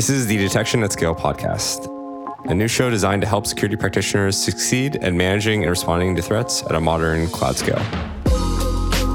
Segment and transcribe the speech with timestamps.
[0.00, 1.86] This is the Detection at Scale podcast,
[2.46, 6.62] a new show designed to help security practitioners succeed at managing and responding to threats
[6.62, 7.82] at a modern cloud scale.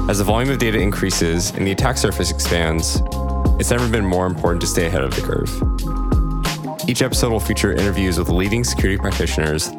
[0.08, 3.02] As the volume of data increases and the attack surface expands,
[3.58, 6.88] it's never been more important to stay ahead of the curve.
[6.88, 9.70] Each episode will feature interviews with leading security practitioners,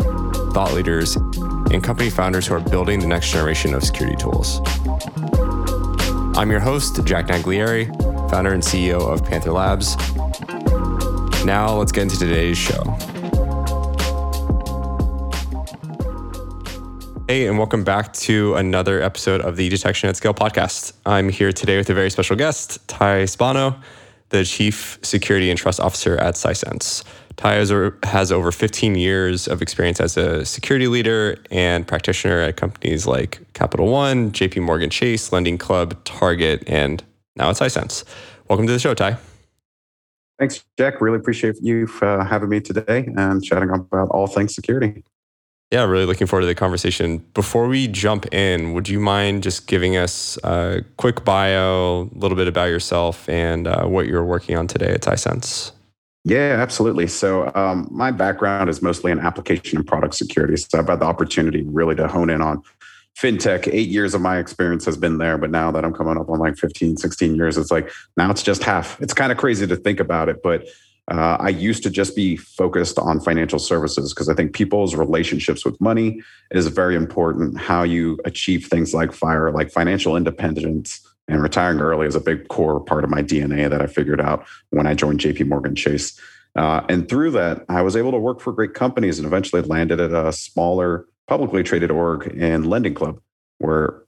[0.52, 4.60] thought leaders, and company founders who are building the next generation of security tools.
[6.38, 7.88] I'm your host, Jack Naglieri,
[8.30, 9.96] founder and CEO of Panther Labs,
[11.48, 12.84] now, let's get into today's show.
[17.30, 20.92] Hey, and welcome back to another episode of the Detection at Scale podcast.
[21.06, 23.80] I'm here today with a very special guest, Ty Spano,
[24.28, 27.06] the Chief Security and Trust Officer at Sisense.
[27.38, 27.54] Ty
[28.04, 33.40] has over 15 years of experience as a security leader and practitioner at companies like
[33.54, 37.06] Capital One, JP Morgan Chase, Lending Club, Target, and
[37.38, 38.04] now at Sisense.
[38.50, 39.18] Welcome to the show, Ty.
[40.40, 41.02] Thanks, Jack.
[41.02, 45.04] Really appreciate you uh, having me today and chatting about all things security.
[45.72, 47.18] Yeah, really looking forward to the conversation.
[47.34, 52.38] Before we jump in, would you mind just giving us a quick bio, a little
[52.38, 55.72] bit about yourself, and uh, what you're working on today at Sisense?
[56.24, 57.08] Yeah, absolutely.
[57.08, 60.56] So, um, my background is mostly in application and product security.
[60.56, 62.64] So, I've had the opportunity really to hone in on
[63.18, 66.30] fintech eight years of my experience has been there but now that i'm coming up
[66.30, 69.02] on like 15 16 years it's like now it's just half.
[69.02, 70.66] It's kind of crazy to think about it but
[71.10, 75.66] uh, i used to just be focused on financial services because i think people's relationships
[75.66, 77.58] with money is very important.
[77.58, 82.48] How you achieve things like fire like financial independence and retiring early is a big
[82.50, 86.20] core part of my dna that i figured out when i joined jp morgan chase.
[86.56, 90.00] Uh, and through that i was able to work for great companies and eventually landed
[90.00, 93.20] at a smaller publicly traded org and lending club
[93.60, 94.04] where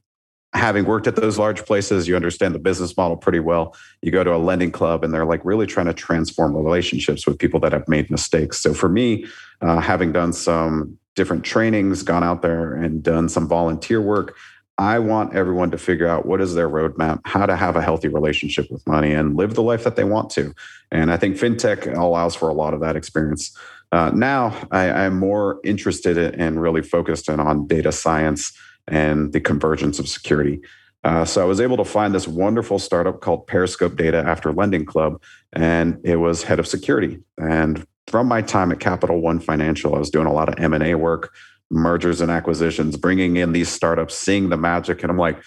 [0.54, 3.76] having worked at those large places you understand the business model pretty well.
[4.02, 7.38] You go to a lending club and they're like really trying to transform relationships with
[7.38, 8.60] people that have made mistakes.
[8.60, 9.26] So for me
[9.62, 14.38] uh, having done some different trainings gone out there and done some volunteer work
[14.78, 18.08] i want everyone to figure out what is their roadmap how to have a healthy
[18.08, 20.54] relationship with money and live the life that they want to.
[20.92, 23.56] And i think fintech allows for a lot of that experience
[23.92, 28.56] uh, now I, am more interested in and really focused in on data science
[28.88, 30.62] and the convergence of security.
[31.04, 34.86] Uh, so I was able to find this wonderful startup called Periscope Data after Lending
[34.86, 35.22] Club,
[35.54, 37.20] and it was head of security.
[37.38, 40.74] And from my time at Capital One Financial, I was doing a lot of M
[40.74, 41.32] and A work,
[41.72, 45.42] mergers and acquisitions, bringing in these startups, seeing the magic, and I'm like,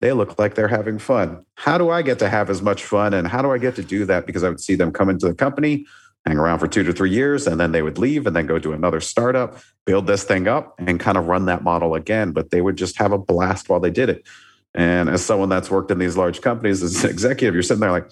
[0.00, 1.44] they look like they're having fun.
[1.54, 3.82] How do I get to have as much fun, and how do I get to
[3.82, 4.26] do that?
[4.26, 5.86] Because I would see them come into the company
[6.26, 8.58] hang around for two to three years, and then they would leave and then go
[8.58, 12.32] to another startup, build this thing up, and kind of run that model again.
[12.32, 14.26] But they would just have a blast while they did it.
[14.74, 17.92] And as someone that's worked in these large companies as an executive, you're sitting there
[17.92, 18.10] like,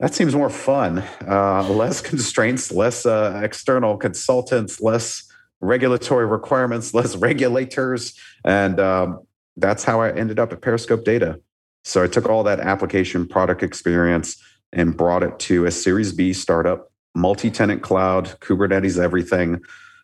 [0.00, 1.04] that seems more fun.
[1.26, 5.30] Uh, less constraints, less uh, external consultants, less
[5.60, 8.18] regulatory requirements, less regulators.
[8.44, 9.20] And um,
[9.56, 11.40] that's how I ended up at Periscope Data.
[11.84, 14.42] So I took all that application product experience
[14.72, 19.62] and brought it to a Series B startup multi-tenant cloud, Kubernetes, everything.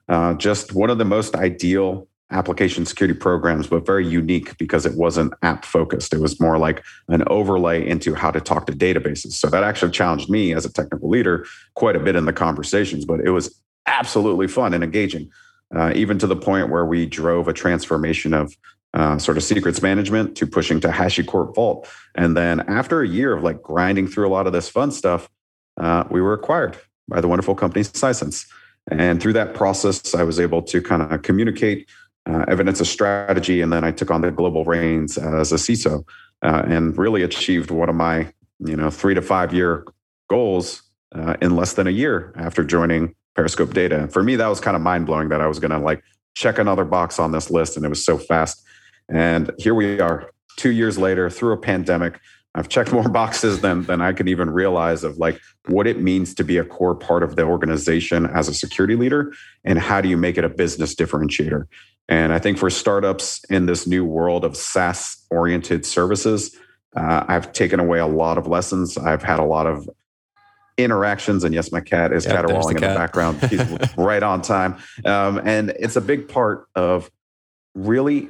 [0.08, 4.96] Uh, just one of the most ideal application security programs, but very unique because it
[4.96, 6.14] wasn't app focused.
[6.14, 9.32] It was more like an overlay into how to talk to databases.
[9.32, 13.04] So that actually challenged me as a technical leader quite a bit in the conversations,
[13.04, 15.30] but it was absolutely fun and engaging,
[15.76, 18.56] uh, even to the point where we drove a transformation of
[18.94, 21.88] uh, sort of secrets management to pushing to HashiCorp Vault.
[22.14, 25.28] And then after a year of like grinding through a lot of this fun stuff,
[25.78, 28.46] uh, we were acquired by the wonderful company Sisense.
[28.90, 31.88] And through that process, I was able to kind of communicate
[32.28, 33.60] uh, evidence of strategy.
[33.60, 36.04] And then I took on the global reins as a CISO
[36.42, 39.84] uh, and really achieved one of my, you know, three to five year
[40.28, 40.82] goals
[41.14, 44.08] uh, in less than a year after joining Periscope Data.
[44.08, 46.02] For me, that was kind of mind blowing that I was going to like
[46.34, 47.76] check another box on this list.
[47.76, 48.62] And it was so fast.
[49.08, 52.18] And here we are, two years later, through a pandemic,
[52.54, 56.34] I've checked more boxes than than I can even realize of like what it means
[56.34, 59.32] to be a core part of the organization as a security leader
[59.64, 61.66] and how do you make it a business differentiator.
[62.08, 66.54] And I think for startups in this new world of SaaS oriented services,
[66.96, 68.98] uh, I've taken away a lot of lessons.
[68.98, 69.88] I've had a lot of
[70.76, 71.44] interactions.
[71.44, 73.40] And yes, my cat is caterwauling the in the background.
[73.44, 73.64] He's
[73.96, 74.76] right on time.
[75.04, 77.10] Um, and it's a big part of
[77.74, 78.28] really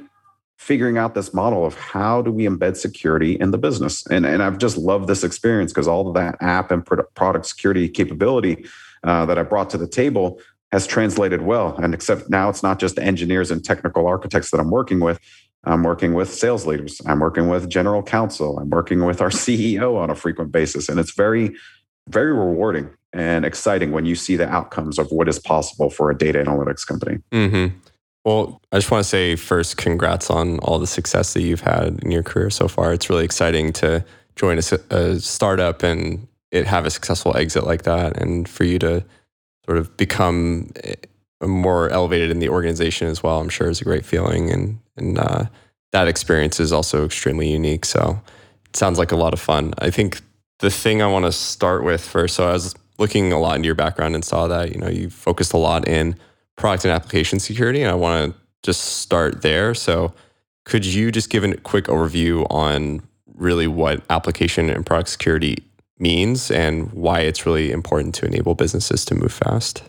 [0.57, 4.05] figuring out this model of how do we embed security in the business.
[4.07, 7.89] And, and I've just loved this experience because all of that app and product security
[7.89, 8.65] capability
[9.03, 10.39] uh, that I brought to the table
[10.71, 11.75] has translated well.
[11.77, 15.19] And except now it's not just engineers and technical architects that I'm working with.
[15.65, 17.01] I'm working with sales leaders.
[17.05, 18.57] I'm working with general counsel.
[18.57, 20.87] I'm working with our CEO on a frequent basis.
[20.87, 21.53] And it's very
[22.07, 26.17] very rewarding and exciting when you see the outcomes of what is possible for a
[26.17, 27.19] data analytics company.
[27.31, 27.77] Mm-hmm.
[28.25, 31.99] Well, I just want to say first, congrats on all the success that you've had
[32.03, 32.93] in your career so far.
[32.93, 34.05] It's really exciting to
[34.35, 38.77] join a, a startup and it have a successful exit like that, and for you
[38.79, 39.03] to
[39.65, 40.93] sort of become eh,
[41.43, 43.39] more elevated in the organization as well.
[43.39, 45.45] I'm sure is a great feeling, and and uh,
[45.91, 47.85] that experience is also extremely unique.
[47.85, 48.21] So
[48.65, 49.73] it sounds like a lot of fun.
[49.79, 50.21] I think
[50.59, 52.35] the thing I want to start with first.
[52.35, 55.09] So I was looking a lot into your background and saw that you know you
[55.09, 56.15] focused a lot in
[56.55, 59.73] product and application security, and I want to just start there.
[59.73, 60.13] So
[60.65, 63.01] could you just give a quick overview on
[63.35, 65.57] really what application and product security
[65.99, 69.83] means and why it's really important to enable businesses to move fast?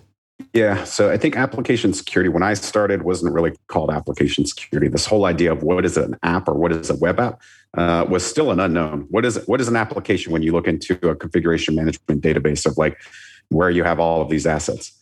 [0.52, 4.88] Yeah, so I think application security, when I started, wasn't really called application security.
[4.88, 7.40] This whole idea of what is an app or what is a web app
[7.76, 9.06] uh, was still an unknown.
[9.10, 12.76] What is what is an application when you look into a configuration management database of
[12.78, 13.00] like
[13.48, 14.92] where you have all of these assets?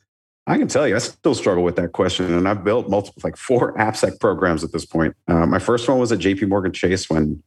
[0.47, 3.37] I can tell you, I still struggle with that question, and I've built multiple, like
[3.37, 5.15] four AppSec programs at this point.
[5.29, 6.47] Uh, my first one was at J.P.
[6.47, 7.43] Morgan Chase when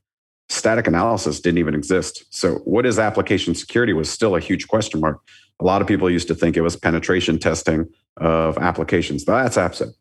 [0.48, 2.24] static analysis didn't even exist.
[2.30, 5.20] So, what is application security was still a huge question mark.
[5.60, 7.88] A lot of people used to think it was penetration testing
[8.18, 9.26] of applications.
[9.26, 9.92] But that's AppSec.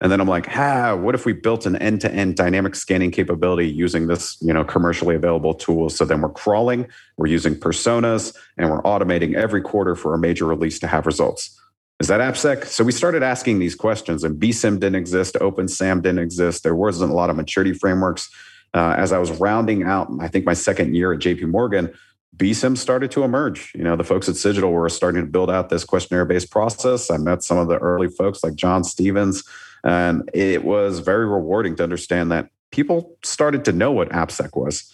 [0.00, 4.06] And then I'm like, ah, what if we built an end-to-end dynamic scanning capability using
[4.06, 5.90] this, you know, commercially available tool?
[5.90, 6.86] So then we're crawling,
[7.16, 11.58] we're using personas, and we're automating every quarter for a major release to have results.
[12.00, 12.66] Is that AppSec?
[12.66, 16.62] So we started asking these questions, and BSIMM didn't exist, OpenSAMM didn't exist.
[16.62, 18.30] There wasn't a lot of maturity frameworks.
[18.72, 21.92] Uh, as I was rounding out, I think my second year at JP Morgan,
[22.36, 23.72] BSIMM started to emerge.
[23.74, 27.10] You know, the folks at Cigital were starting to build out this questionnaire based process.
[27.10, 29.42] I met some of the early folks like John Stevens,
[29.82, 34.92] and it was very rewarding to understand that people started to know what AppSec was.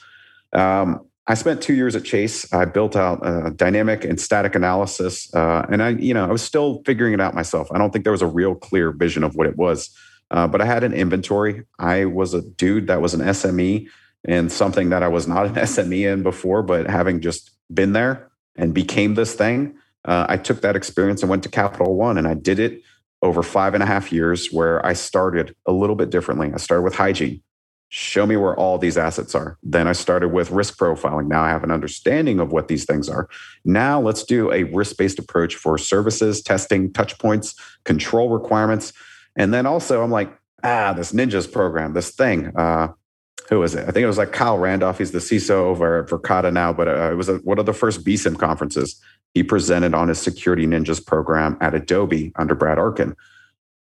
[0.55, 2.53] Um, I spent two years at Chase.
[2.53, 6.83] I built out dynamic and static analysis, uh, and I, you know, I was still
[6.85, 7.69] figuring it out myself.
[7.73, 9.89] I don't think there was a real clear vision of what it was,
[10.31, 11.65] uh, but I had an inventory.
[11.79, 13.89] I was a dude that was an SME
[14.27, 18.31] and something that I was not an SME in before, but having just been there
[18.57, 22.29] and became this thing, uh, I took that experience and went to Capital One, and
[22.29, 22.83] I did it
[23.23, 26.53] over five and a half years, where I started a little bit differently.
[26.53, 27.43] I started with hygiene
[27.97, 29.57] show me where all these assets are.
[29.63, 31.29] Then I started with risk profiling.
[31.29, 33.29] Now I have an understanding of what these things are.
[33.65, 37.55] Now let's do a risk based approach for services, testing, touch points,
[37.85, 38.93] control requirements.
[39.37, 42.49] And then also, I'm like, ah, this Ninjas program, this thing.
[42.57, 42.89] Uh,
[43.49, 43.83] who was it?
[43.83, 44.99] I think it was like Kyle Randolph.
[44.99, 47.73] He's the CISO over at Verkada now, but uh, it was a, one of the
[47.73, 49.01] first BSIMM conferences.
[49.35, 53.15] He presented on his Security Ninjas program at Adobe under Brad Arkin.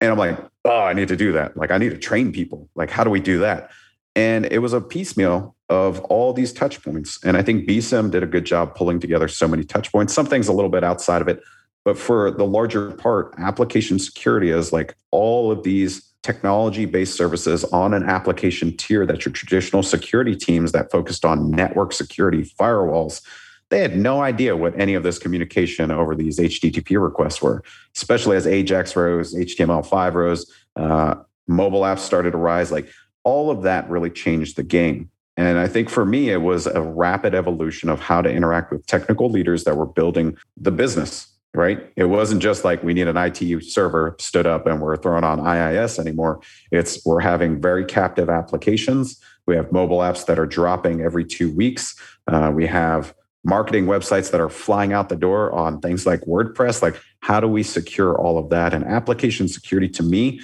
[0.00, 1.56] And I'm like, oh, I need to do that.
[1.56, 2.69] Like, I need to train people.
[2.76, 3.70] Like, how do we do that?
[4.16, 7.22] And it was a piecemeal of all these touch points.
[7.22, 10.14] And I think BSIMM did a good job pulling together so many touch points.
[10.14, 11.42] Some things a little bit outside of it.
[11.84, 17.62] But for the larger part, application security is like all of these technology based services
[17.64, 23.22] on an application tier that your traditional security teams that focused on network security, firewalls,
[23.70, 27.62] they had no idea what any of this communication over these HTTP requests were,
[27.94, 31.16] especially as Ajax rose, HTML5 rose, uh,
[31.46, 32.72] mobile apps started to rise.
[32.72, 32.88] Like
[33.26, 35.11] all of that really changed the game.
[35.37, 38.87] And I think for me, it was a rapid evolution of how to interact with
[38.87, 41.92] technical leaders that were building the business, right?
[41.97, 45.40] It wasn't just like we need an ITU server stood up and we're throwing on
[45.40, 46.40] IIS anymore.
[46.71, 49.21] It's we're having very captive applications.
[49.47, 52.00] We have mobile apps that are dropping every two weeks.
[52.28, 53.12] Uh, we have
[53.45, 56.80] marketing websites that are flying out the door on things like WordPress.
[56.80, 58.73] Like, how do we secure all of that?
[58.73, 60.40] And application security to me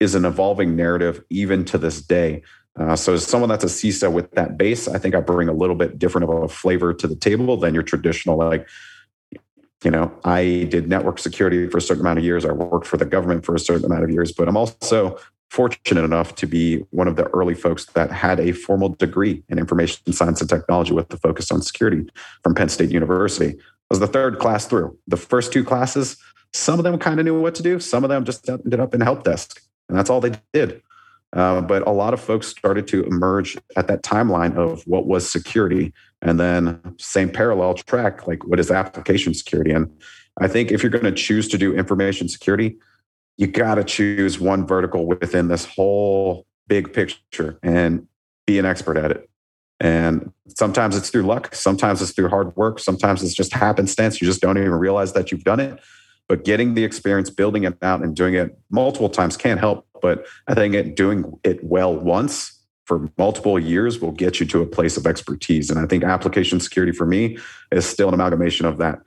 [0.00, 2.42] is an evolving narrative even to this day.
[2.78, 5.52] Uh, so, as someone that's a CISO with that base, I think I bring a
[5.52, 8.68] little bit different of a flavor to the table than your traditional, like,
[9.82, 12.44] you know, I did network security for a certain amount of years.
[12.44, 15.18] I worked for the government for a certain amount of years, but I'm also
[15.50, 19.58] fortunate enough to be one of the early folks that had a formal degree in
[19.58, 22.06] information science and technology with the focus on security
[22.42, 23.56] from Penn State University.
[23.58, 24.98] I was the third class through.
[25.06, 26.16] The first two classes,
[26.52, 27.78] some of them kind of knew what to do.
[27.78, 30.82] Some of them just ended up in help desk and that's all they did.
[31.32, 35.30] Uh, but a lot of folks started to emerge at that timeline of what was
[35.30, 39.70] security, and then same parallel track, like what is application security.
[39.70, 39.90] And
[40.40, 42.78] I think if you're going to choose to do information security,
[43.36, 48.06] you got to choose one vertical within this whole big picture and
[48.46, 49.28] be an expert at it.
[49.78, 54.22] And sometimes it's through luck, sometimes it's through hard work, sometimes it's just happenstance.
[54.22, 55.78] You just don't even realize that you've done it
[56.28, 59.86] but getting the experience, building it out, and doing it multiple times can't help.
[60.02, 62.52] But I think it, doing it well once
[62.84, 65.70] for multiple years will get you to a place of expertise.
[65.70, 67.38] And I think application security for me
[67.72, 69.00] is still an amalgamation of that.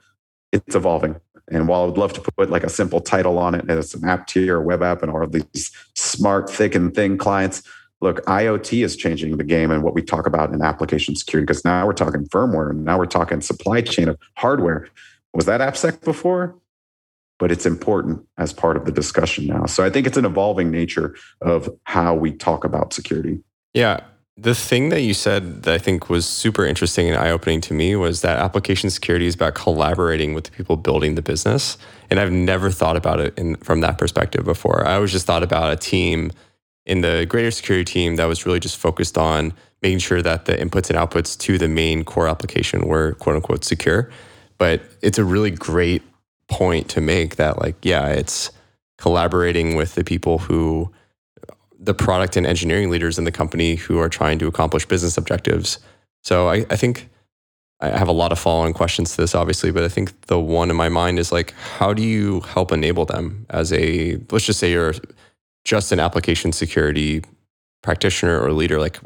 [0.52, 1.16] it's evolving.
[1.50, 4.08] And while I would love to put like a simple title on it, as an
[4.08, 7.62] app tier web app and all of these smart, thick and thin clients,
[8.00, 11.64] look, IoT is changing the game and what we talk about in application security because
[11.64, 14.88] now we're talking firmware and now we're talking supply chain of hardware.
[15.34, 16.54] Was that AppSec before?
[17.40, 19.66] But it's important as part of the discussion now.
[19.66, 23.40] So I think it's an evolving nature of how we talk about security.
[23.74, 24.00] Yeah.
[24.36, 27.74] The thing that you said that I think was super interesting and eye opening to
[27.74, 31.76] me was that application security is about collaborating with the people building the business.
[32.10, 34.86] And I've never thought about it in, from that perspective before.
[34.86, 36.30] I always just thought about a team
[36.86, 40.52] in the greater security team that was really just focused on making sure that the
[40.54, 44.10] inputs and outputs to the main core application were quote unquote secure.
[44.58, 46.02] But it's a really great
[46.50, 48.50] point to make that, like, yeah, it's
[48.98, 50.92] collaborating with the people who
[51.78, 55.78] the product and engineering leaders in the company who are trying to accomplish business objectives.
[56.22, 57.08] So I, I think
[57.80, 60.68] I have a lot of follow-on questions to this, obviously, but I think the one
[60.68, 64.58] in my mind is like, how do you help enable them as a let's just
[64.58, 64.92] say you're
[65.64, 67.22] just an application security
[67.82, 68.78] practitioner or leader?
[68.78, 68.98] Like,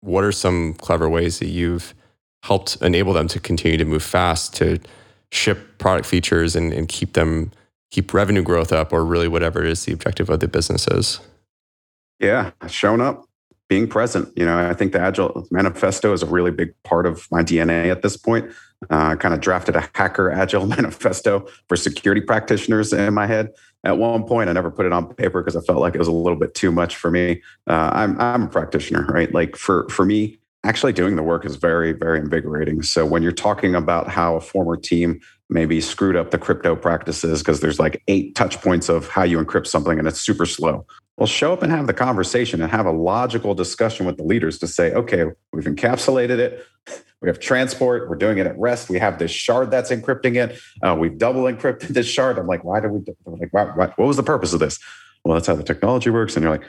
[0.00, 1.94] what are some clever ways that you've
[2.42, 4.78] helped enable them to continue to move fast to
[5.32, 7.50] ship product features and, and keep them
[7.90, 11.20] keep revenue growth up or really whatever it is the objective of the business is?
[12.20, 13.24] Yeah, showing up,
[13.68, 14.32] being present.
[14.36, 17.90] You know, I think the Agile Manifesto is a really big part of my DNA
[17.90, 18.50] at this point.
[18.90, 23.50] Uh, I kind of drafted a hacker Agile Manifesto for security practitioners in my head.
[23.84, 26.08] At one point, I never put it on paper because I felt like it was
[26.08, 27.42] a little bit too much for me.
[27.66, 29.32] Uh, I'm I'm a practitioner, right?
[29.34, 32.82] Like for for me, actually doing the work is very very invigorating.
[32.82, 37.40] So when you're talking about how a former team maybe screwed up the crypto practices
[37.40, 40.86] because there's like eight touch points of how you encrypt something and it's super slow
[41.22, 44.58] well, show up and have the conversation and have a logical discussion with the leaders
[44.58, 46.66] to say, okay, we've encapsulated it.
[47.20, 48.10] We have transport.
[48.10, 48.90] We're doing it at rest.
[48.90, 50.58] We have this shard that's encrypting it.
[50.82, 52.36] Uh, we've double encrypted this shard.
[52.36, 53.14] I'm like, why do we?
[53.24, 54.80] Like, what, what was the purpose of this?
[55.24, 56.34] Well, that's how the technology works.
[56.34, 56.68] And you're like,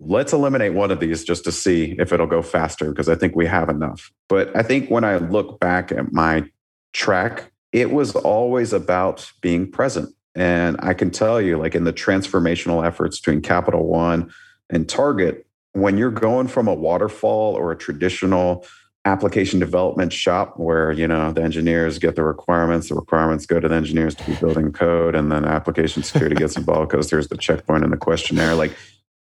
[0.00, 3.34] let's eliminate one of these just to see if it'll go faster because I think
[3.34, 4.12] we have enough.
[4.28, 6.44] But I think when I look back at my
[6.92, 10.14] track, it was always about being present.
[10.34, 14.32] And I can tell you, like in the transformational efforts between Capital One
[14.70, 18.64] and Target, when you're going from a waterfall or a traditional
[19.04, 23.68] application development shop where you know the engineers get the requirements the requirements go to
[23.68, 27.36] the engineers to be building code and then application security gets involved because there's the
[27.36, 28.74] checkpoint in the questionnaire like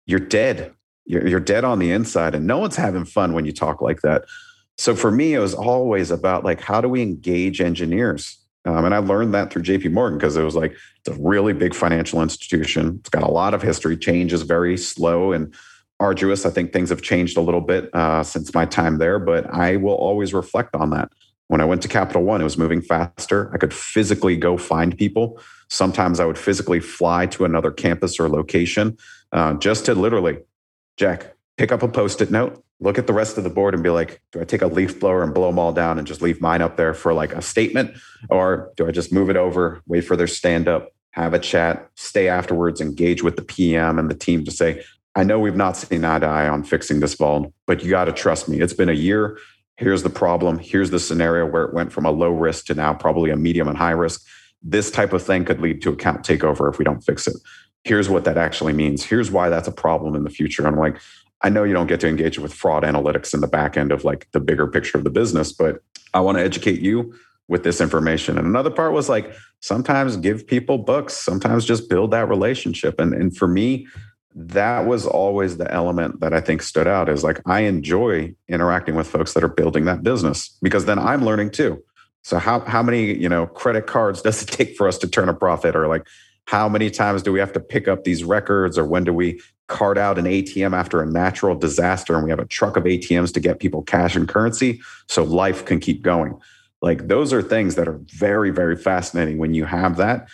[0.07, 0.73] you're dead
[1.05, 4.01] you're, you're dead on the inside and no one's having fun when you talk like
[4.01, 4.23] that
[4.77, 8.93] so for me it was always about like how do we engage engineers um, and
[8.93, 12.21] I learned that through JP Morgan because it was like, it's a really big financial
[12.21, 12.97] institution.
[12.99, 13.95] It's got a lot of history.
[13.95, 15.53] Change is very slow and
[16.01, 16.45] arduous.
[16.45, 19.77] I think things have changed a little bit uh, since my time there, but I
[19.77, 21.09] will always reflect on that.
[21.47, 23.49] When I went to Capital One, it was moving faster.
[23.53, 25.39] I could physically go find people.
[25.69, 28.97] Sometimes I would physically fly to another campus or location
[29.31, 30.39] uh, just to literally,
[30.97, 33.83] Jack, pick up a post it note, look at the rest of the board and
[33.83, 36.21] be like, do I take a leaf blower and blow them all down and just
[36.21, 37.95] leave mine up there for like a statement?
[38.29, 41.89] Or do I just move it over, wait for their stand up, have a chat,
[41.95, 44.83] stay afterwards, engage with the PM and the team to say,
[45.15, 48.05] I know we've not seen eye to eye on fixing this vault, but you got
[48.05, 48.61] to trust me.
[48.61, 49.39] It's been a year.
[49.77, 50.59] Here's the problem.
[50.59, 53.67] Here's the scenario where it went from a low risk to now probably a medium
[53.67, 54.23] and high risk.
[54.61, 57.35] This type of thing could lead to account takeover if we don't fix it.
[57.83, 59.03] Here's what that actually means.
[59.03, 60.67] Here's why that's a problem in the future.
[60.67, 60.99] I'm like,
[61.41, 64.03] I know you don't get to engage with fraud analytics in the back end of
[64.03, 65.81] like the bigger picture of the business, but
[66.13, 67.13] I want to educate you
[67.47, 68.37] with this information.
[68.37, 72.99] And another part was like sometimes give people books, sometimes just build that relationship.
[72.99, 73.87] And and for me,
[74.35, 78.95] that was always the element that I think stood out is like I enjoy interacting
[78.95, 81.83] with folks that are building that business because then I'm learning too.
[82.23, 85.29] So how how many, you know, credit cards does it take for us to turn
[85.29, 86.05] a profit or like
[86.47, 89.39] how many times do we have to pick up these records or when do we
[89.67, 93.33] cart out an ATM after a natural disaster and we have a truck of ATMs
[93.33, 96.39] to get people cash and currency so life can keep going.
[96.81, 100.29] Like those are things that are very, very fascinating when you have that.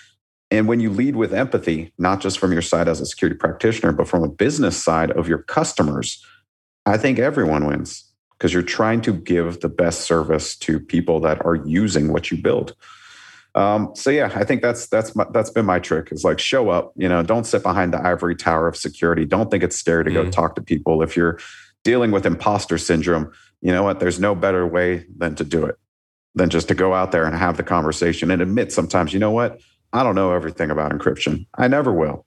[0.52, 3.92] And when you lead with empathy, not just from your side as a security practitioner,
[3.92, 6.24] but from a business side of your customers,
[6.86, 11.44] I think everyone wins because you're trying to give the best service to people that
[11.44, 12.76] are using what you build.
[13.56, 16.70] Um, so yeah, I think that's that's my, that's been my trick is like show
[16.70, 16.92] up.
[16.96, 19.26] You know, don't sit behind the ivory tower of security.
[19.26, 20.14] Don't think it's scary to mm.
[20.14, 21.04] go talk to people.
[21.04, 21.40] If you're
[21.84, 23.32] dealing with imposter syndrome,
[23.62, 24.00] you know what?
[24.00, 25.78] There's no better way than to do it
[26.36, 29.32] than just to go out there and have the conversation and admit sometimes, you know
[29.32, 29.60] what?
[29.92, 31.46] I don't know everything about encryption.
[31.56, 32.26] I never will.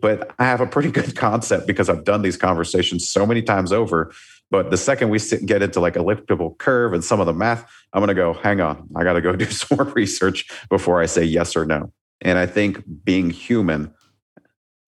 [0.00, 3.72] But I have a pretty good concept because I've done these conversations so many times
[3.72, 4.12] over
[4.50, 7.70] But the second we sit, get into like elliptical curve and some of the math,
[7.92, 11.00] I'm going to go, hang on, I got to go do some more research before
[11.00, 11.92] I say yes or no.
[12.20, 13.94] And I think being human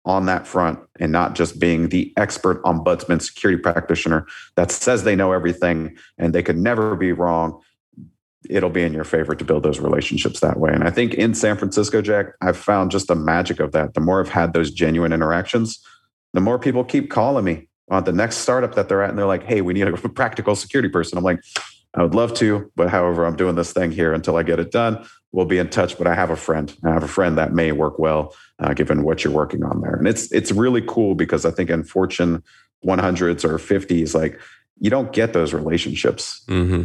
[0.06, 5.18] on that front and not just being the expert ombudsman security practitioner that says they
[5.18, 7.62] know everything and they could never be wrong
[8.50, 10.72] it'll be in your favor to build those relationships that way.
[10.72, 13.96] And i think in san francisco jack i've found just the magic of that.
[13.96, 15.86] The more i've had those genuine interactions
[16.34, 19.25] the more people keep calling me on the next startup that they're at and they're
[19.25, 21.39] like hey we need a practical security person i'm like
[21.94, 24.72] i would love to but however i'm doing this thing here until i get it
[24.72, 25.98] done we'll be in touch.
[25.98, 26.75] But I have a friend.
[26.84, 29.96] I have a friend that may work well, uh, given what you're working on there.
[29.96, 32.44] And it's it's really cool because I think in Fortune
[32.86, 34.39] 100s or 50s, like
[34.79, 36.44] you don't get those relationships.
[36.48, 36.84] Mm-hmm.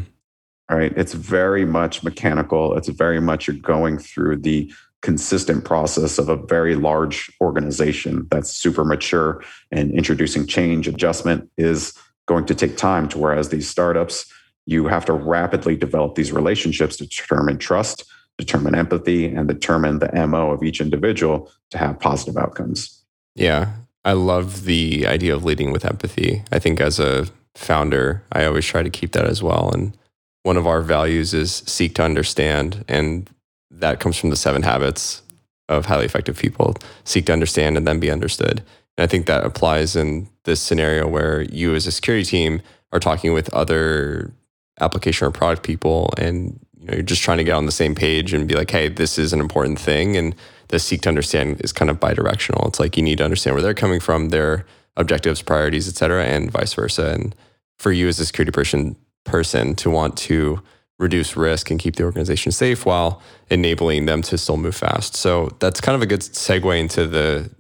[0.71, 0.93] Right?
[0.97, 2.77] It's very much mechanical.
[2.77, 8.51] It's very much you're going through the consistent process of a very large organization that's
[8.51, 11.93] super mature and introducing change adjustment is
[12.27, 14.33] going to take time to whereas these startups
[14.65, 18.05] you have to rapidly develop these relationships to determine trust
[18.39, 23.03] determine empathy, and determine the MO of each individual to have positive outcomes.
[23.35, 23.73] Yeah.
[24.05, 26.43] I love the idea of leading with empathy.
[26.51, 29.71] I think as a founder, I always try to keep that as well.
[29.73, 29.97] And
[30.43, 32.85] one of our values is seek to understand.
[32.89, 33.31] And
[33.73, 35.23] that comes from the seven habits
[35.69, 36.75] of highly effective people
[37.05, 38.63] seek to understand and then be understood.
[38.97, 42.63] And I think that applies in this scenario where you, as a security team,
[42.93, 44.33] are talking with other
[44.81, 47.95] application or product people and you know, you're just trying to get on the same
[47.95, 50.17] page and be like, hey, this is an important thing.
[50.17, 50.35] And
[50.69, 52.67] the seek to understand is kind of bi-directional.
[52.67, 56.25] It's like you need to understand where they're coming from, their objectives, priorities, et cetera,
[56.25, 57.11] and vice versa.
[57.11, 57.35] And
[57.79, 60.61] for you as a security person person to want to
[60.99, 63.21] reduce risk and keep the organization safe while
[63.51, 65.17] enabling them to still move fast.
[65.17, 67.51] So that's kind of a good segue into the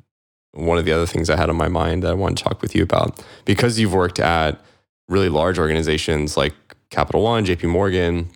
[0.52, 2.60] one of the other things I had on my mind that I want to talk
[2.60, 3.24] with you about.
[3.44, 4.60] Because you've worked at
[5.08, 6.54] really large organizations like
[6.90, 8.30] Capital One, JP Morgan,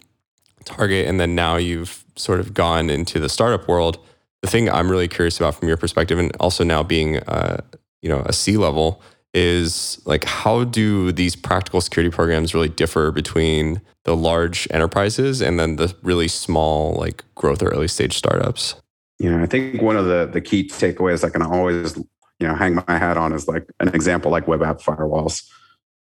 [0.65, 3.99] Target, and then now you've sort of gone into the startup world.
[4.43, 7.63] The thing I'm really curious about from your perspective, and also now being, uh,
[8.03, 9.03] you know, a C level,
[9.37, 15.61] is like how do these practical security programs really differ between the large enterprises and
[15.61, 18.75] then the really small, like growth or early stage startups?
[19.21, 22.75] Know, I think one of the the key takeaways I can always, you know, hang
[22.75, 25.47] my hat on is like an example like web app firewalls.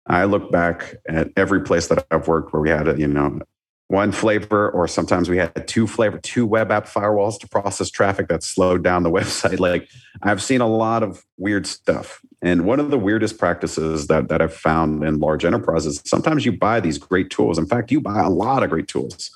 [0.06, 3.40] I look back at every place that I've worked where we had a, you know,
[3.88, 8.28] one flavor, or sometimes we had two flavor, two web app firewalls to process traffic
[8.28, 9.60] that slowed down the website.
[9.60, 9.88] Like
[10.22, 12.20] I've seen a lot of weird stuff.
[12.42, 16.52] And one of the weirdest practices that, that I've found in large enterprises, sometimes you
[16.52, 17.58] buy these great tools.
[17.58, 19.30] In fact, you buy a lot of great tools,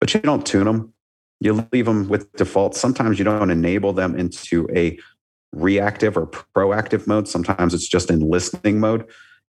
[0.00, 0.92] but you don't tune them.
[1.40, 2.74] You leave them with default.
[2.74, 4.98] Sometimes you don't enable them into a
[5.52, 7.28] reactive or proactive mode.
[7.28, 9.06] Sometimes it's just in listening mode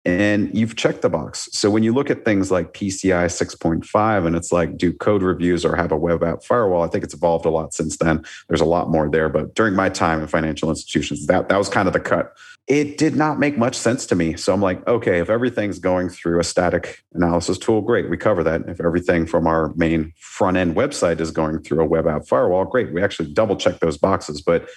[0.06, 1.48] and you've checked the box.
[1.50, 5.64] So when you look at things like PCI 6.5 and it's like do code reviews
[5.64, 8.24] or have a web app firewall, I think it's evolved a lot since then.
[8.48, 11.68] There's a lot more there, but during my time in financial institutions, that that was
[11.68, 12.36] kind of the cut.
[12.68, 14.36] It did not make much sense to me.
[14.36, 18.44] So I'm like, okay, if everything's going through a static analysis tool, great, we cover
[18.44, 18.62] that.
[18.68, 22.64] If everything from our main front end website is going through a web app firewall,
[22.64, 24.68] great, we actually double check those boxes, but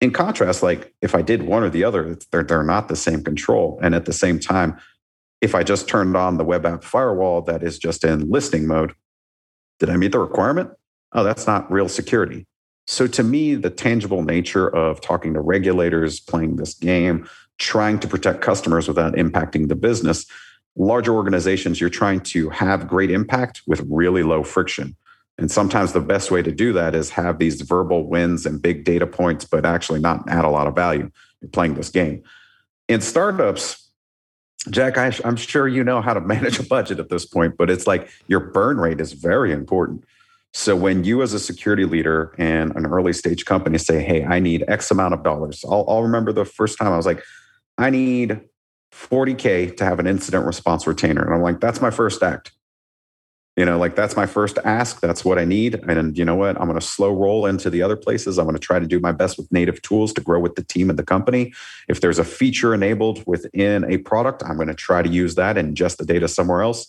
[0.00, 3.24] in contrast, like if I did one or the other, they're, they're not the same
[3.24, 3.78] control.
[3.82, 4.78] And at the same time,
[5.40, 8.92] if I just turned on the web app firewall that is just in listening mode,
[9.78, 10.70] did I meet the requirement?
[11.12, 12.46] Oh, that's not real security.
[12.86, 18.08] So to me, the tangible nature of talking to regulators, playing this game, trying to
[18.08, 20.26] protect customers without impacting the business,
[20.76, 24.96] larger organizations, you're trying to have great impact with really low friction.
[25.38, 28.84] And sometimes the best way to do that is have these verbal wins and big
[28.84, 31.10] data points, but actually not add a lot of value.
[31.40, 32.24] You're playing this game.
[32.88, 33.88] In startups,
[34.70, 37.70] Jack, I, am sure you know how to manage a budget at this point, but
[37.70, 40.04] it's like your burn rate is very important.
[40.54, 44.40] So when you, as a security leader in an early stage company, say, "Hey, I
[44.40, 47.22] need X amount of dollars," I'll, I'll remember the first time I was like,
[47.76, 48.40] "I need
[48.92, 52.52] 40k to have an incident response retainer," and I'm like, "That's my first act."
[53.58, 55.00] You know like that's my first ask.
[55.00, 55.74] That's what i need.
[55.88, 56.56] And you know what?
[56.60, 58.38] I'm going to slow roll into the other places.
[58.38, 60.62] I'm going to try to do my best with native tools to grow with the
[60.62, 61.52] team and the company.
[61.88, 65.58] If there's a feature enabled within a product i'm going to try to use that
[65.58, 66.86] and ingest the data somewhere else.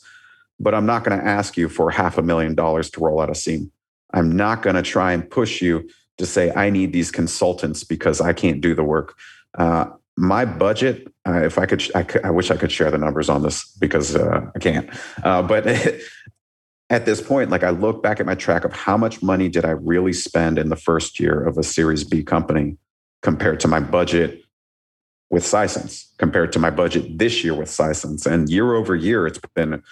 [0.60, 3.32] But i'm not going to ask you for half a million dollars to roll out
[3.32, 3.72] a SIEM
[4.14, 8.22] i'm not going to try and push you to say i need these consultants because
[8.22, 9.18] i can't do the work.
[9.58, 9.86] Uh,
[10.18, 13.30] my budget uh, if I could, I could, I wish I could share the numbers
[13.30, 14.90] on this because uh, I can't.
[15.24, 15.66] Uh, but
[16.90, 19.66] at this point, like I look back at my track of how much money did
[19.66, 22.78] I really spend in the first year of a Series B company
[23.22, 24.44] compared to my budget
[25.30, 28.26] with Sisense compared to my budget this year with Sisense.
[28.26, 29.84] And year over year, it's been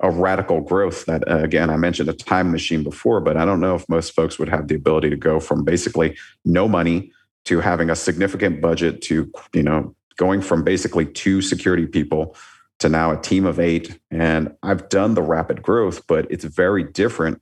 [0.00, 3.60] a radical growth that, uh, again, I mentioned a time machine before, but I don't
[3.60, 7.10] know if most folks would have the ability to go from basically no money
[7.46, 12.36] to having a significant budget to, you know, going from basically two security people
[12.78, 13.98] to now a team of eight.
[14.10, 17.40] And I've done the rapid growth, but it's very different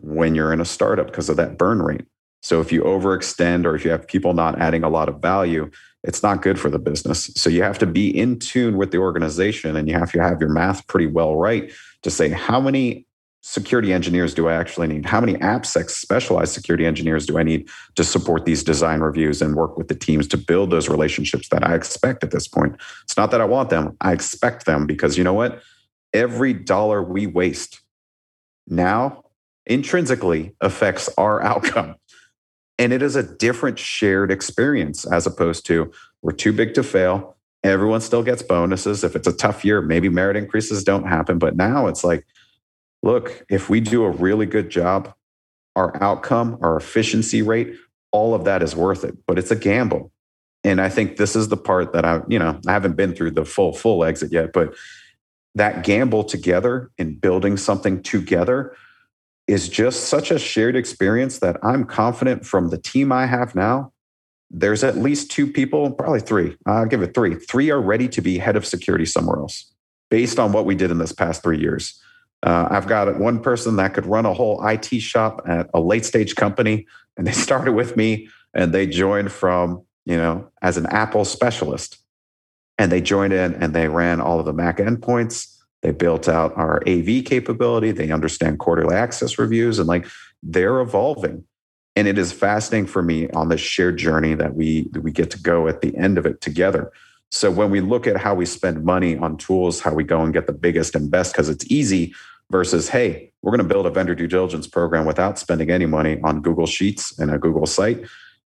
[0.00, 2.04] when you're in a startup because of that burn rate.
[2.42, 5.70] So if you overextend or if you have people not adding a lot of value,
[6.04, 7.30] it's not good for the business.
[7.34, 10.40] So you have to be in tune with the organization and you have to have
[10.40, 13.07] your math pretty well right to say how many
[13.42, 15.06] security engineers do I actually need?
[15.06, 19.54] How many AppSec specialized security engineers do I need to support these design reviews and
[19.54, 22.76] work with the teams to build those relationships that I expect at this point?
[23.04, 25.62] It's not that I want them, I expect them because you know what?
[26.12, 27.80] Every dollar we waste
[28.66, 29.24] now
[29.66, 31.96] intrinsically affects our outcome.
[32.80, 35.90] And it is a different shared experience as opposed to
[36.22, 37.36] we're too big to fail.
[37.64, 39.02] Everyone still gets bonuses.
[39.02, 41.38] If it's a tough year, maybe merit increases don't happen.
[41.38, 42.24] But now it's like,
[43.02, 45.14] look, if we do a really good job,
[45.76, 47.74] our outcome, our efficiency rate,
[48.10, 49.16] all of that is worth it.
[49.26, 50.12] But it's a gamble.
[50.64, 53.32] And I think this is the part that I, you know, I haven't been through
[53.32, 54.74] the full, full exit yet, but
[55.54, 58.74] that gamble together in building something together
[59.46, 63.92] is just such a shared experience that I'm confident from the team I have now.
[64.50, 66.56] There's at least two people, probably three.
[66.66, 67.34] I'll give it three.
[67.34, 69.72] Three are ready to be head of security somewhere else
[70.10, 72.00] based on what we did in this past three years.
[72.42, 76.04] Uh, I've got one person that could run a whole IT shop at a late
[76.04, 80.86] stage company, and they started with me and they joined from, you know, as an
[80.86, 81.98] Apple specialist.
[82.80, 86.56] And they joined in and they ran all of the Mac endpoints they built out
[86.56, 87.92] our AV capability.
[87.92, 90.06] They understand quarterly access reviews and like
[90.42, 91.44] they're evolving.
[91.94, 95.30] And it is fascinating for me on this shared journey that we that we get
[95.32, 96.92] to go at the end of it together.
[97.30, 100.32] So when we look at how we spend money on tools, how we go and
[100.32, 102.14] get the biggest and best because it's easy
[102.50, 106.18] versus hey, we're going to build a vendor due diligence program without spending any money
[106.24, 108.04] on Google Sheets and a Google site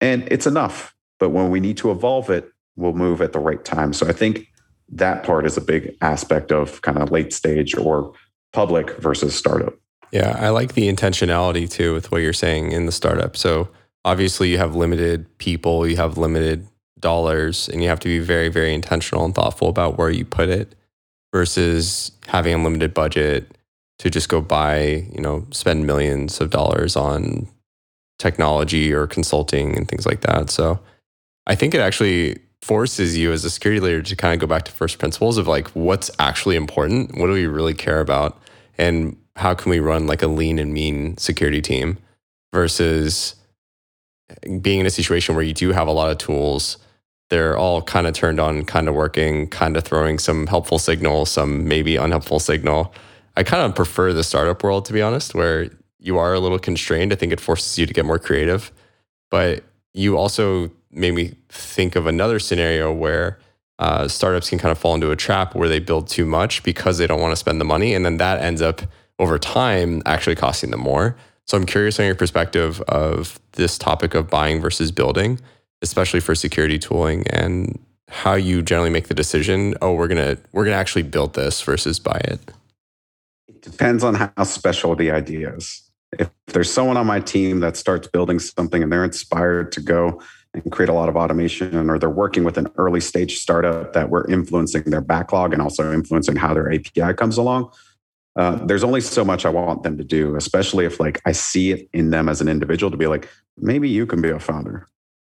[0.04, 0.94] and it's enough.
[1.20, 3.94] But when we need to evolve it, we'll move at the right time.
[3.94, 4.48] So I think
[4.90, 8.14] that part is a big aspect of kind of late stage or
[8.52, 9.74] public versus startup.
[10.12, 13.38] Yeah, I like the intentionality too with what you're saying in the startup.
[13.38, 13.70] So
[14.04, 16.68] obviously you have limited people, you have limited
[17.04, 20.50] dollars, and you have to be very, very intentional and thoughtful about where you put
[20.50, 20.74] it
[21.32, 23.56] versus having a limited budget
[24.00, 27.48] to just go buy, you know, spend millions of dollars on
[28.18, 30.50] technology or consulting and things like that.
[30.50, 30.80] So
[31.46, 34.64] I think it actually forces you as a security leader to kind of go back
[34.64, 38.42] to first principles of like what's actually important what do we really care about
[38.78, 41.98] and how can we run like a lean and mean security team
[42.54, 43.36] versus
[44.62, 46.78] being in a situation where you do have a lot of tools
[47.30, 51.26] they're all kind of turned on kind of working kind of throwing some helpful signal
[51.26, 52.94] some maybe unhelpful signal
[53.38, 56.60] i kind of prefer the startup world to be honest where you are a little
[56.60, 58.72] constrained i think it forces you to get more creative
[59.30, 63.40] but you also made me think of another scenario where
[63.80, 66.98] uh, startups can kind of fall into a trap where they build too much because
[66.98, 67.94] they don't want to spend the money.
[67.94, 68.82] And then that ends up
[69.20, 71.16] over time actually costing them more.
[71.46, 75.40] So I'm curious on your perspective of this topic of buying versus building,
[75.84, 77.78] especially for security tooling and
[78.10, 82.00] how you generally make the decision, oh, we're gonna we're gonna actually build this versus
[82.00, 82.40] buy it.
[83.48, 85.82] It depends on how special the idea is.
[86.18, 90.22] If there's someone on my team that starts building something and they're inspired to go
[90.54, 94.10] and create a lot of automation, or they're working with an early stage startup that
[94.10, 97.72] we're influencing their backlog and also influencing how their API comes along.
[98.36, 101.72] Uh, there's only so much I want them to do, especially if like I see
[101.72, 104.88] it in them as an individual to be like, maybe you can be a founder,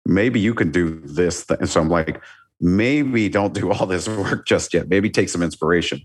[0.08, 1.46] maybe you can do this.
[1.50, 2.22] And so I'm like,
[2.60, 4.90] maybe don't do all this work just yet.
[4.90, 6.02] Maybe take some inspiration.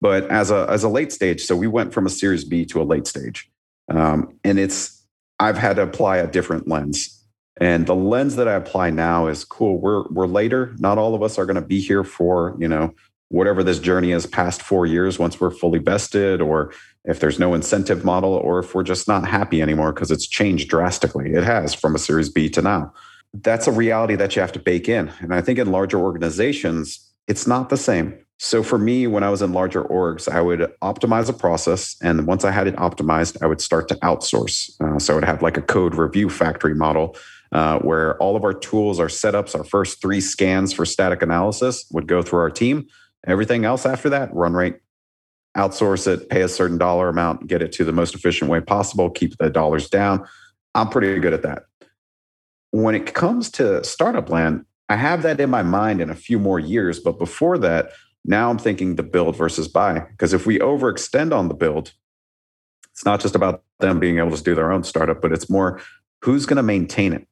[0.00, 2.82] But as a as a late stage, so we went from a Series B to
[2.82, 3.48] a late stage,
[3.88, 5.04] um, and it's
[5.38, 7.22] I've had to apply a different lens
[7.60, 9.78] and the lens that I apply now is cool.
[9.78, 10.74] We're we're later.
[10.78, 12.94] Not all of us are going to be here for, you know,
[13.28, 16.72] whatever this journey is past 4 years once we're fully vested or
[17.04, 20.68] if there's no incentive model or if we're just not happy anymore because it's changed
[20.68, 21.32] drastically.
[21.32, 22.92] It has from a series B to now.
[23.34, 25.10] That's a reality that you have to bake in.
[25.20, 28.18] And I think in larger organizations, it's not the same.
[28.38, 31.96] So for me, when I was in larger orgs, I would optimize a process.
[32.02, 34.70] And once I had it optimized, I would start to outsource.
[34.80, 37.16] Uh, so I would have like a code review factory model
[37.52, 41.86] uh, where all of our tools, our setups, our first three scans for static analysis
[41.92, 42.86] would go through our team.
[43.26, 44.78] Everything else after that, run rate,
[45.56, 49.08] outsource it, pay a certain dollar amount, get it to the most efficient way possible,
[49.08, 50.26] keep the dollars down.
[50.74, 51.64] I'm pretty good at that.
[52.72, 56.38] When it comes to startup land, I have that in my mind in a few
[56.38, 56.98] more years.
[57.00, 57.92] But before that,
[58.24, 60.00] now I'm thinking the build versus buy.
[60.00, 61.92] Because if we overextend on the build,
[62.90, 65.80] it's not just about them being able to do their own startup, but it's more
[66.22, 67.26] who's going to maintain it.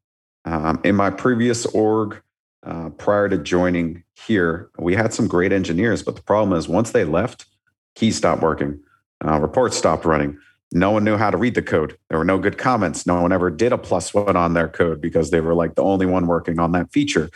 [0.45, 2.23] Um, in my previous org,
[2.65, 6.91] uh, prior to joining here, we had some great engineers, but the problem is once
[6.93, 7.47] they left,
[7.95, 8.81] keys stopped working,
[9.25, 10.39] uh, reports stopped running.
[10.73, 11.97] No one knew how to read the code.
[12.09, 13.07] There were no good comments.
[13.07, 15.83] No one ever did a plus one on their code because they were like the
[15.83, 17.31] only one working on that feature.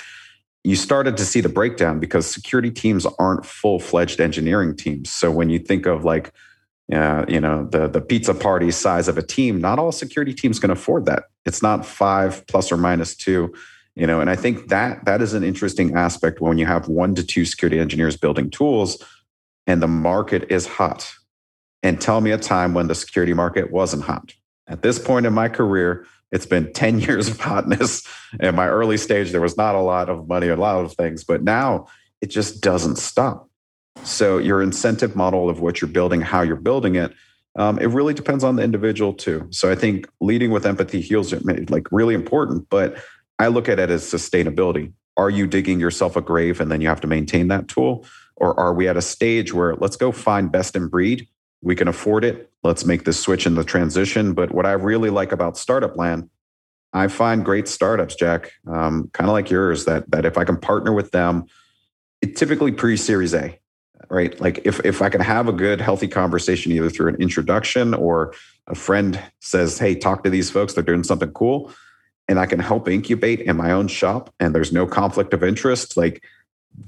[0.62, 5.10] You started to see the breakdown because security teams aren't full fledged engineering teams.
[5.10, 6.32] So when you think of like
[6.92, 10.58] uh, you know the the pizza party size of a team not all security teams
[10.58, 13.54] can afford that it's not five plus or minus two
[13.94, 17.14] you know and i think that that is an interesting aspect when you have one
[17.14, 19.02] to two security engineers building tools
[19.66, 21.10] and the market is hot
[21.84, 24.34] and tell me a time when the security market wasn't hot
[24.66, 28.04] at this point in my career it's been 10 years of hotness
[28.40, 31.22] in my early stage there was not a lot of money a lot of things
[31.22, 31.86] but now
[32.20, 33.48] it just doesn't stop
[34.02, 37.14] so your incentive model of what you're building, how you're building it,
[37.56, 39.46] um, it really depends on the individual too.
[39.50, 42.98] So I think leading with empathy heals it like really important, but
[43.38, 44.92] I look at it as sustainability.
[45.16, 48.04] Are you digging yourself a grave and then you have to maintain that tool?
[48.36, 51.28] Or are we at a stage where let's go find best in breed?
[51.64, 52.50] We can afford it.
[52.62, 54.34] Let's make this switch in the transition.
[54.34, 56.30] But what I really like about startup land,
[56.92, 60.58] I find great startups, Jack, um, kind of like yours, that that if I can
[60.58, 61.46] partner with them,
[62.22, 63.58] it typically pre-series A
[64.10, 64.38] right?
[64.40, 68.34] Like if if I can have a good, healthy conversation either through an introduction or
[68.66, 71.72] a friend says, "Hey, talk to these folks; they're doing something cool,"
[72.28, 75.96] and I can help incubate in my own shop, and there's no conflict of interest,
[75.96, 76.22] like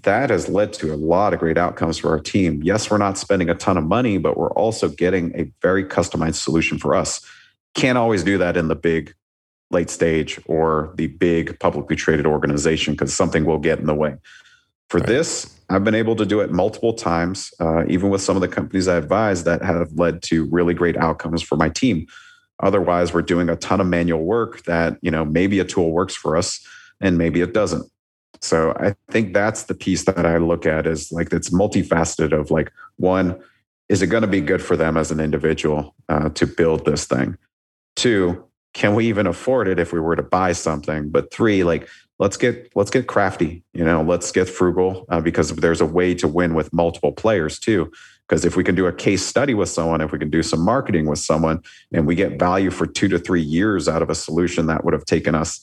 [0.03, 2.63] that has led to a lot of great outcomes for our team.
[2.63, 6.37] Yes, we're not spending a ton of money, but we're also getting a very customized
[6.37, 7.25] solution for us.
[7.75, 9.15] Can't always do that in the big
[9.71, 14.17] late stage or the big publicly traded organization because something will get in the way.
[14.89, 15.07] For right.
[15.07, 18.49] this, I've been able to do it multiple times, uh, even with some of the
[18.49, 22.07] companies I advise that have led to really great outcomes for my team.
[22.63, 26.15] Otherwise, we're doing a ton of manual work that, you know, maybe a tool works
[26.15, 26.65] for us
[27.01, 27.91] and maybe it doesn't.
[28.41, 32.51] So I think that's the piece that I look at is like it's multifaceted of
[32.51, 33.41] like, one,
[33.89, 37.07] is it going to be good for them as an individual uh, to build this
[37.07, 37.37] thing?
[37.95, 38.45] Two,
[38.75, 41.09] can we even afford it if we were to buy something?
[41.09, 45.51] But three, like let's get let's get crafty you know let's get frugal uh, because
[45.57, 47.91] there's a way to win with multiple players too
[48.27, 50.61] because if we can do a case study with someone if we can do some
[50.61, 51.61] marketing with someone
[51.93, 54.95] and we get value for two to three years out of a solution that would
[54.95, 55.61] have taken us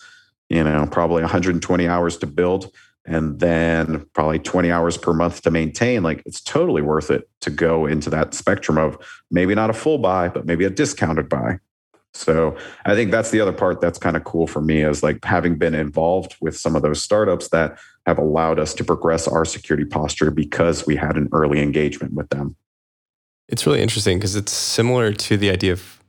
[0.50, 2.72] you know probably 120 hours to build
[3.06, 7.50] and then probably 20 hours per month to maintain like it's totally worth it to
[7.50, 8.98] go into that spectrum of
[9.30, 11.60] maybe not a full buy but maybe a discounted buy
[12.14, 15.24] so I think that's the other part that's kind of cool for me is like
[15.26, 19.46] having been involved with some of those startups that have allowed us to progress our
[19.46, 22.56] security posture because we had an early engagement with them.
[23.50, 26.03] It's really interesting because it's similar to the idea of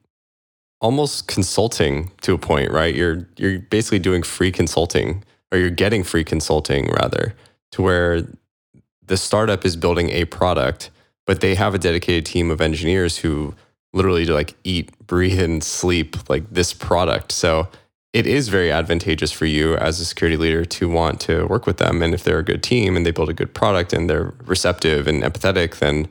[0.81, 2.95] almost consulting to a point, right?
[2.95, 7.35] You're you're basically doing free consulting or you're getting free consulting rather
[7.73, 8.23] to where
[9.07, 10.91] the startup is building a product,
[11.27, 13.55] but they have a dedicated team of engineers who
[13.93, 17.33] literally like eat, breathe, and sleep like this product.
[17.33, 17.69] So
[18.13, 21.79] it is very advantageous for you as a security leader to want to work with
[21.79, 22.03] them.
[22.03, 25.07] And if they're a good team and they build a good product and they're receptive
[25.07, 26.09] and empathetic, then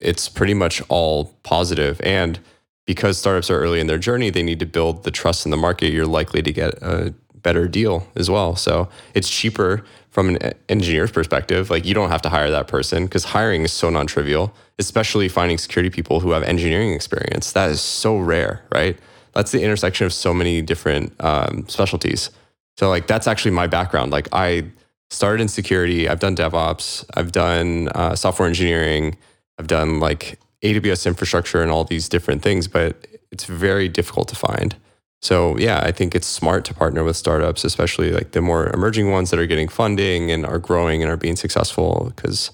[0.00, 2.00] it's pretty much all positive.
[2.02, 2.38] And
[2.86, 5.56] because startups are early in their journey, they need to build the trust in the
[5.56, 5.92] market.
[5.92, 8.56] You're likely to get a better deal as well.
[8.56, 11.70] So it's cheaper from an engineer's perspective.
[11.70, 15.58] Like you don't have to hire that person because hiring is so non-trivial, especially finding
[15.58, 17.52] security people who have engineering experience.
[17.52, 18.98] That is so rare, right?
[19.32, 22.30] That's the intersection of so many different um, specialties.
[22.76, 24.10] So like that's actually my background.
[24.10, 24.64] Like I
[25.10, 26.08] started in security.
[26.08, 27.04] I've done DevOps.
[27.14, 29.16] I've done uh, software engineering.
[29.58, 34.36] I've done like AWS infrastructure and all these different things, but it's very difficult to
[34.36, 34.74] find.
[35.20, 39.10] So yeah, I think it's smart to partner with startups, especially like the more emerging
[39.10, 42.50] ones that are getting funding and are growing and are being successful because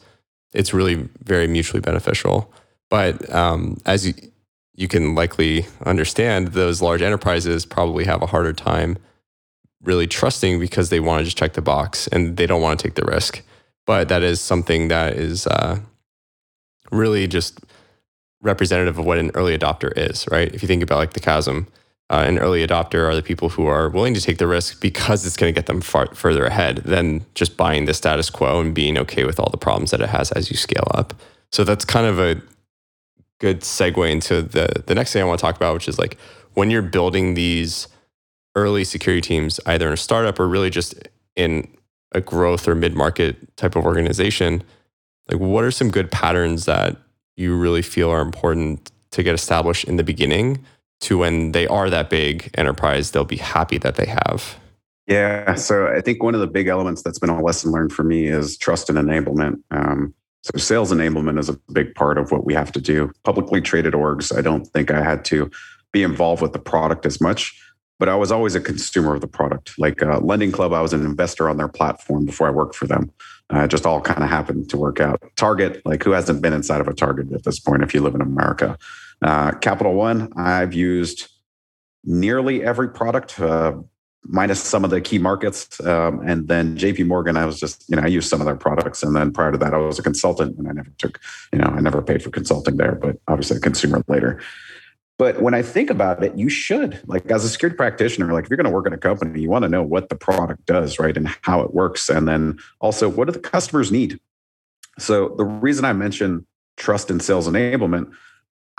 [0.53, 2.53] it's really very mutually beneficial.
[2.88, 4.14] But um, as you,
[4.75, 8.99] you can likely understand, those large enterprises probably have a harder time
[9.83, 12.87] really trusting because they want to just check the box and they don't want to
[12.87, 13.42] take the risk.
[13.87, 15.81] But that is something that is uh,
[16.92, 17.61] really just
[18.42, 20.53] representative of what an early adopter is, right?
[20.55, 21.66] If you think about like the chasm,
[22.11, 25.24] uh, an early adopter are the people who are willing to take the risk because
[25.24, 28.74] it's going to get them far further ahead than just buying the status quo and
[28.74, 31.14] being okay with all the problems that it has as you scale up.
[31.53, 32.42] So that's kind of a
[33.38, 36.16] good segue into the the next thing I want to talk about, which is like
[36.55, 37.87] when you're building these
[38.57, 40.94] early security teams, either in a startup or really just
[41.37, 41.68] in
[42.12, 44.62] a growth or mid market type of organization,
[45.31, 46.96] like what are some good patterns that
[47.36, 50.64] you really feel are important to get established in the beginning
[51.00, 54.58] to when they are that big enterprise, they'll be happy that they have?
[55.06, 55.54] Yeah.
[55.54, 58.26] So I think one of the big elements that's been a lesson learned for me
[58.26, 59.60] is trust and enablement.
[59.70, 63.10] Um, so sales enablement is a big part of what we have to do.
[63.24, 65.50] Publicly traded orgs, I don't think I had to
[65.92, 67.60] be involved with the product as much,
[67.98, 69.78] but I was always a consumer of the product.
[69.78, 72.86] Like uh, Lending Club, I was an investor on their platform before I worked for
[72.86, 73.10] them.
[73.50, 75.20] Uh, just all kind of happened to work out.
[75.36, 78.14] Target, like who hasn't been inside of a Target at this point if you live
[78.14, 78.78] in America?
[79.22, 81.28] Uh, Capital One, I've used
[82.04, 83.38] nearly every product.
[83.38, 83.74] Uh,
[84.24, 85.80] minus some of the key markets.
[85.84, 88.56] Um, and then JP Morgan, I was just, you know, I used some of their
[88.56, 89.02] products.
[89.02, 91.20] And then prior to that, I was a consultant and I never took,
[91.52, 94.40] you know, I never paid for consulting there, but obviously a consumer later.
[95.20, 98.50] But when I think about it, you should, like as a security practitioner, like if
[98.50, 100.98] you're going to work in a company, you want to know what the product does,
[100.98, 101.14] right?
[101.14, 102.09] And how it works.
[102.09, 104.18] And then also, what do the customers need?
[104.98, 106.46] So the reason I mentioned
[106.78, 108.11] trust and sales enablement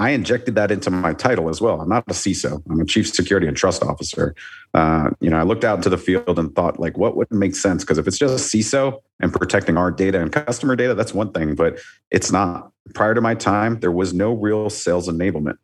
[0.02, 1.80] I injected that into my title as well.
[1.80, 2.64] I'm not a CISO.
[2.72, 4.34] I'm a chief security and trust officer.
[4.74, 7.56] Uh, you know, I looked out into the field and thought, like, what would make
[7.56, 7.84] sense?
[7.84, 11.54] Because if it's just CISO and protecting our data and customer data, that's one thing,
[11.54, 11.78] but
[12.10, 12.72] it's not.
[12.96, 15.58] Prior to my time, there was no real sales enablement.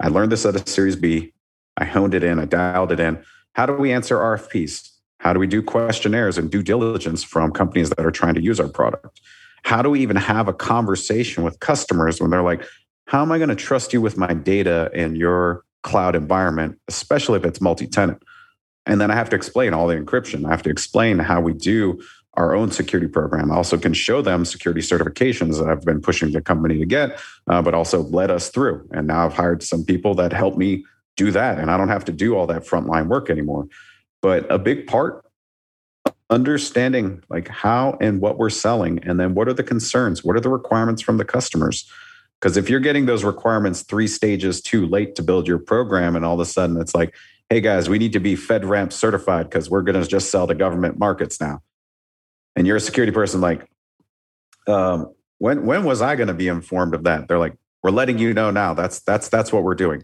[0.00, 1.32] I learned this at a Series B.
[1.76, 2.38] I honed it in.
[2.38, 3.22] I dialed it in.
[3.54, 4.90] How do we answer RFPs?
[5.18, 8.58] How do we do questionnaires and due diligence from companies that are trying to use
[8.58, 9.20] our product?
[9.64, 12.64] How do we even have a conversation with customers when they're like,
[13.06, 17.38] how am I going to trust you with my data in your cloud environment, especially
[17.38, 18.22] if it's multi tenant?
[18.86, 20.46] And then I have to explain all the encryption.
[20.46, 22.00] I have to explain how we do
[22.34, 23.50] our own security program.
[23.50, 27.20] I also can show them security certifications that I've been pushing the company to get,
[27.48, 28.88] uh, but also led us through.
[28.92, 30.84] And now I've hired some people that help me
[31.16, 31.58] do that.
[31.58, 33.66] And I don't have to do all that frontline work anymore.
[34.22, 35.24] But a big part,
[36.30, 40.22] understanding like how and what we're selling, and then what are the concerns?
[40.22, 41.90] What are the requirements from the customers?
[42.40, 46.24] Because if you're getting those requirements three stages too late to build your program, and
[46.24, 47.14] all of a sudden it's like,
[47.50, 50.54] hey guys, we need to be FedRAMP certified because we're going to just sell to
[50.54, 51.60] government markets now.
[52.60, 53.66] And you're a security person, like,
[54.66, 57.26] um, when when was I going to be informed of that?
[57.26, 58.74] They're like, we're letting you know now.
[58.74, 60.02] That's that's that's what we're doing.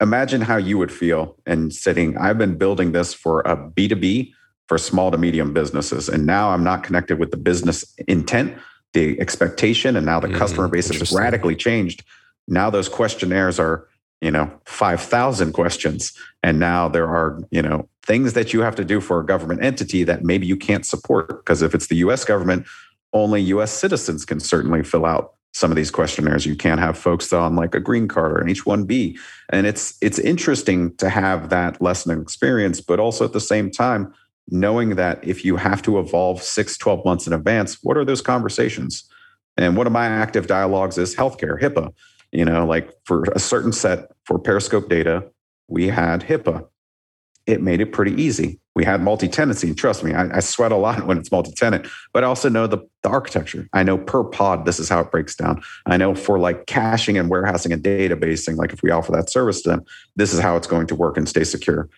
[0.00, 2.16] Imagine how you would feel and sitting.
[2.16, 4.32] I've been building this for a B2B
[4.68, 6.08] for small to medium businesses.
[6.08, 8.56] And now I'm not connected with the business intent
[8.94, 12.04] the expectation and now the mm, customer base has radically changed
[12.48, 13.88] now those questionnaires are
[14.20, 18.84] you know 5000 questions and now there are you know things that you have to
[18.84, 22.24] do for a government entity that maybe you can't support because if it's the US
[22.24, 22.66] government
[23.12, 27.32] only US citizens can certainly fill out some of these questionnaires you can't have folks
[27.32, 29.16] on like a green card or an H1B
[29.50, 33.70] and it's it's interesting to have that lesson and experience but also at the same
[33.70, 34.12] time
[34.48, 38.20] knowing that if you have to evolve six, 12 months in advance, what are those
[38.20, 39.04] conversations?
[39.56, 41.92] And one of my active dialogues is healthcare, HIPAA.
[42.34, 45.30] You know, like for a certain set for Periscope data,
[45.68, 46.66] we had HIPAA.
[47.46, 48.58] It made it pretty easy.
[48.74, 49.68] We had multi tenancy.
[49.68, 52.48] And Trust me, I, I, sweat a lot when it's multi tenant, but I also
[52.48, 53.68] know the, the architecture.
[53.72, 55.62] I know per pod, this is how it breaks down.
[55.86, 59.62] I know for like caching and warehousing and databasing, like if we offer that service
[59.62, 59.84] to them,
[60.16, 61.88] this is how it's going to work and stay secure.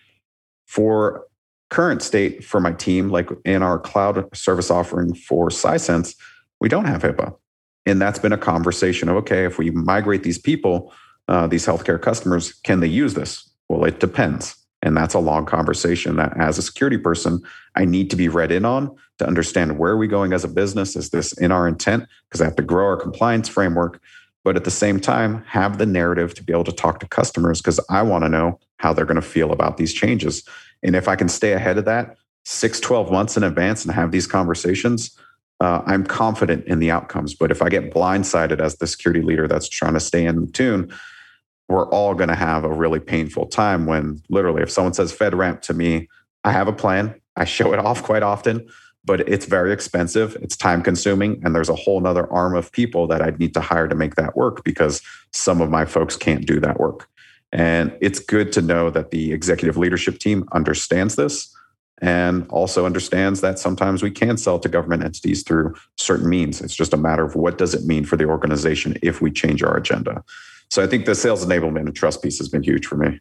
[0.67, 1.25] For
[1.71, 6.15] current state for my team, like in our cloud service offering for Sisense,
[6.59, 7.35] we don't have HIPAA.
[7.87, 10.93] And that's been a conversation of okay, if we migrate these people,
[11.27, 13.49] uh, these healthcare customers, can they use this?
[13.69, 14.55] Well, it depends.
[14.81, 17.41] And that's a long conversation that as a security person,
[17.75, 20.47] I need to be read in on to understand where are we going as a
[20.47, 20.95] business?
[20.95, 22.05] Is this in our intent?
[22.29, 23.99] Because I have to grow our compliance framework.
[24.43, 27.61] But at the same time, have the narrative to be able to talk to customers
[27.61, 30.43] because I want to know how they're going to feel about these changes.
[30.83, 34.11] And if I can stay ahead of that six, 12 months in advance and have
[34.11, 35.17] these conversations,
[35.59, 37.33] uh, I'm confident in the outcomes.
[37.33, 40.93] But if I get blindsided as the security leader that's trying to stay in tune,
[41.67, 45.61] we're all going to have a really painful time when literally, if someone says FedRAMP
[45.61, 46.07] to me,
[46.43, 47.19] I have a plan.
[47.35, 48.67] I show it off quite often,
[49.03, 50.37] but it's very expensive.
[50.41, 51.41] It's time consuming.
[51.43, 54.15] And there's a whole nother arm of people that I'd need to hire to make
[54.15, 55.01] that work because
[55.33, 57.09] some of my folks can't do that work.
[57.51, 61.53] And it's good to know that the executive leadership team understands this
[62.01, 66.61] and also understands that sometimes we can sell to government entities through certain means.
[66.61, 69.63] It's just a matter of what does it mean for the organization if we change
[69.63, 70.23] our agenda.
[70.69, 73.19] So I think the sales enablement and trust piece has been huge for me.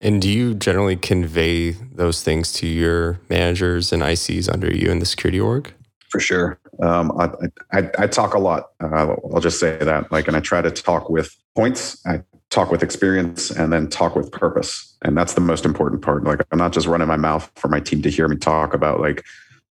[0.00, 5.00] And do you generally convey those things to your managers and ICs under you in
[5.00, 5.72] the security org?
[6.08, 6.58] For sure.
[6.80, 7.30] Um, I,
[7.72, 8.70] I, I, talk a lot.
[8.80, 10.10] Uh, I'll just say that.
[10.10, 12.00] Like, and I try to talk with points.
[12.06, 16.24] I talk with experience and then talk with purpose and that's the most important part
[16.24, 19.00] like i'm not just running my mouth for my team to hear me talk about
[19.00, 19.24] like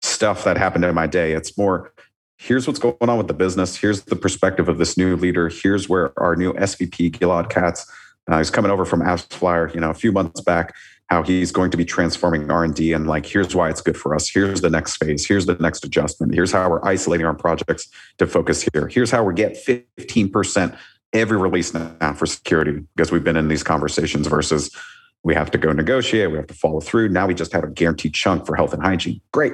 [0.01, 1.33] stuff that happened in my day.
[1.33, 1.93] It's more
[2.37, 3.75] here's what's going on with the business.
[3.75, 5.49] Here's the perspective of this new leader.
[5.49, 7.85] Here's where our new SVP, Gilad Katz,
[8.29, 10.73] uh, he's coming over from AppsFlyer, you know, a few months back,
[11.07, 14.29] how he's going to be transforming R&D and like, here's why it's good for us.
[14.29, 15.27] Here's the next phase.
[15.27, 16.33] Here's the next adjustment.
[16.33, 17.89] Here's how we're isolating our projects
[18.19, 18.87] to focus here.
[18.87, 20.77] Here's how we're get 15%
[21.13, 24.75] every release now for security because we've been in these conversations versus
[25.23, 27.09] we have to go negotiate, we have to follow through.
[27.09, 29.21] Now we just have a guaranteed chunk for health and hygiene.
[29.31, 29.53] Great.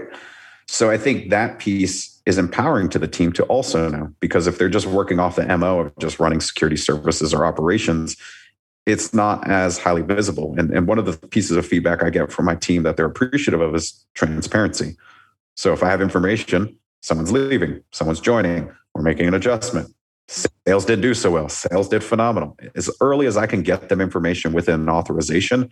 [0.68, 4.58] So I think that piece is empowering to the team to also know because if
[4.58, 8.18] they're just working off the MO of just running security services or operations,
[8.86, 10.54] it's not as highly visible.
[10.58, 13.06] And, and one of the pieces of feedback I get from my team that they're
[13.06, 14.96] appreciative of is transparency.
[15.56, 19.95] So if I have information, someone's leaving, someone's joining, we're making an adjustment.
[20.28, 21.50] Sales did do so well.
[21.50, 22.58] Sales did phenomenal.
[22.76, 25.70] As early as I can get them information within an authorization,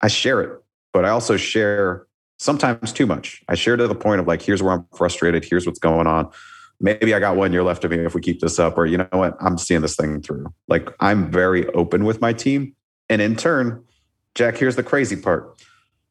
[0.00, 0.60] I share it.
[0.92, 2.06] But I also share
[2.38, 3.42] sometimes too much.
[3.48, 5.44] I share to the point of like, here's where I'm frustrated.
[5.44, 6.30] Here's what's going on.
[6.80, 8.98] Maybe I got one year left of me if we keep this up, or you
[8.98, 10.52] know what, I'm seeing this thing through.
[10.66, 12.74] Like I'm very open with my team.
[13.08, 13.84] And in turn,
[14.34, 15.62] Jack, here's the crazy part.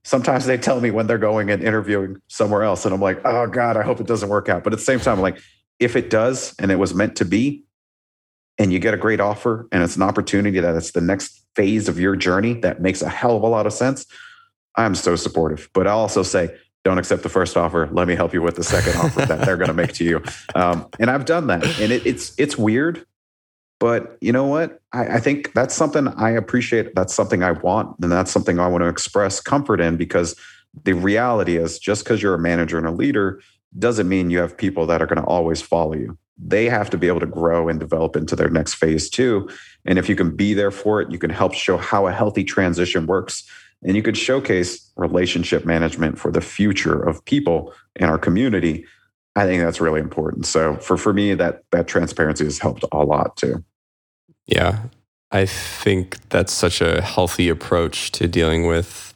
[0.04, 2.86] Sometimes they tell me when they're going and interviewing somewhere else.
[2.86, 4.64] And I'm like, oh God, I hope it doesn't work out.
[4.64, 5.42] But at the same time, I'm like,
[5.80, 7.66] if it does and it was meant to be,
[8.62, 11.90] and you get a great offer and it's an opportunity that it's the next phase
[11.90, 14.06] of your journey that makes a hell of a lot of sense,
[14.76, 15.68] I'm so supportive.
[15.74, 17.90] But I'll also say, don't accept the first offer.
[17.92, 20.24] Let me help you with the second offer that they're going to make to you.
[20.54, 23.06] Um, and I've done that, and it, it's it's weird,
[23.80, 24.82] but you know what?
[24.92, 26.94] I, I, think that's something I appreciate.
[26.94, 30.36] That's something I want, and that's something I want to express comfort in because
[30.84, 33.40] the reality is, just because you're a manager and a leader
[33.78, 36.18] doesn't mean you have people that are going to always follow you.
[36.38, 39.50] They have to be able to grow and develop into their next phase too.
[39.86, 42.44] And if you can be there for it, you can help show how a healthy
[42.44, 43.44] transition works.
[43.84, 48.86] And you could showcase relationship management for the future of people in our community.
[49.36, 50.46] I think that's really important.
[50.46, 53.64] So for for me that that transparency has helped a lot too.
[54.46, 54.84] Yeah.
[55.32, 59.11] I think that's such a healthy approach to dealing with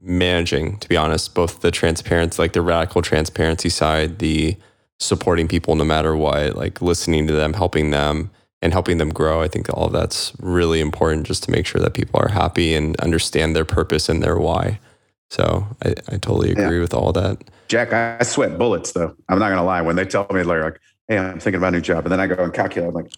[0.00, 4.56] managing to be honest both the transparency like the radical transparency side the
[4.98, 8.30] supporting people no matter what like listening to them helping them
[8.62, 9.42] and helping them grow.
[9.42, 12.74] I think all of that's really important just to make sure that people are happy
[12.74, 14.80] and understand their purpose and their why.
[15.30, 16.80] So I, I totally agree yeah.
[16.80, 17.38] with all that.
[17.68, 19.14] Jack, I sweat bullets though.
[19.28, 19.82] I'm not gonna lie.
[19.82, 22.26] When they tell me like, hey, I'm thinking about a new job, and then I
[22.26, 23.12] go and calculate, I'm like,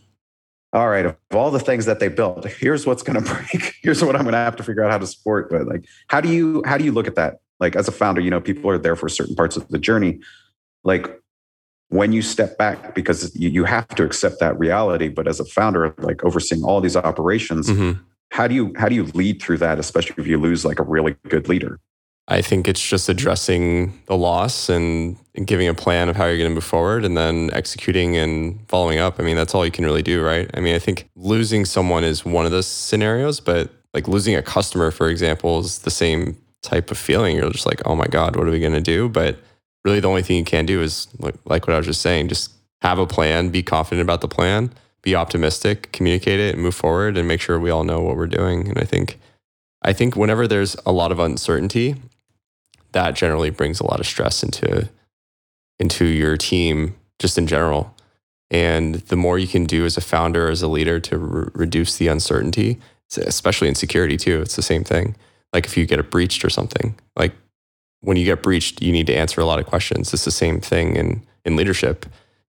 [0.73, 3.21] all right, of all the things that they built, here's what's gonna
[3.53, 3.75] break.
[3.83, 5.51] Here's what I'm gonna have to figure out how to support.
[5.51, 7.41] But like, how do you how do you look at that?
[7.61, 10.21] Like as a founder, you know, people are there for certain parts of the journey.
[10.85, 11.09] Like
[11.89, 15.45] when you step back because you, you have to accept that reality but as a
[15.45, 18.01] founder like overseeing all these operations mm-hmm.
[18.31, 20.83] how do you how do you lead through that especially if you lose like a
[20.83, 21.81] really good leader
[22.29, 25.16] i think it's just addressing the loss and,
[25.47, 28.99] giving a plan of how you're going to move forward and then executing and following
[28.99, 29.20] up.
[29.20, 30.51] I mean that's all you can really do right?
[30.53, 34.43] I mean i think losing someone is one of the scenarios but like losing a
[34.43, 37.37] customer for example is the same type of feeling.
[37.37, 39.09] You're just like oh my god what are we going to do?
[39.09, 39.39] But
[39.85, 42.29] really the only thing you can do is like, like what I was just saying,
[42.29, 42.53] just
[42.83, 44.72] have a plan, be confident about the plan,
[45.03, 48.26] be optimistic, communicate it and move forward and make sure we all know what we're
[48.26, 48.68] doing.
[48.68, 49.20] And I think
[49.83, 51.95] I think whenever there's a lot of uncertainty,
[52.93, 54.89] that generally brings a lot of stress into
[55.78, 57.95] into your team just in general.
[58.51, 61.97] And the more you can do as a founder, as a leader to re- reduce
[61.97, 62.80] the uncertainty,
[63.16, 65.14] especially in security too, it's the same thing.
[65.53, 67.32] Like if you get breached or something, like
[68.01, 70.12] when you get breached, you need to answer a lot of questions.
[70.12, 72.07] It's the same thing in in leadership.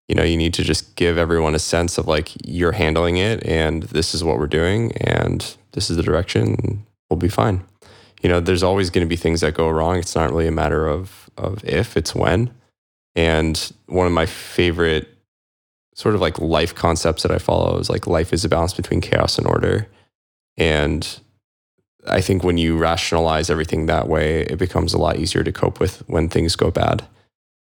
[0.08, 3.46] You know, you need to just give everyone a sense of like you're handling it
[3.46, 6.86] and this is what we're doing and this is the direction.
[7.10, 7.64] We'll be fine.
[8.20, 9.98] You know, there's always going to be things that go wrong.
[9.98, 12.54] It's not really a matter of of if, it's when.
[13.16, 15.08] And one of my favorite
[15.96, 19.02] sort of like life concepts that I follow is like life is a balance between
[19.02, 19.88] chaos and order.
[20.58, 21.20] And
[22.08, 25.80] I think when you rationalize everything that way, it becomes a lot easier to cope
[25.80, 27.06] with when things go bad.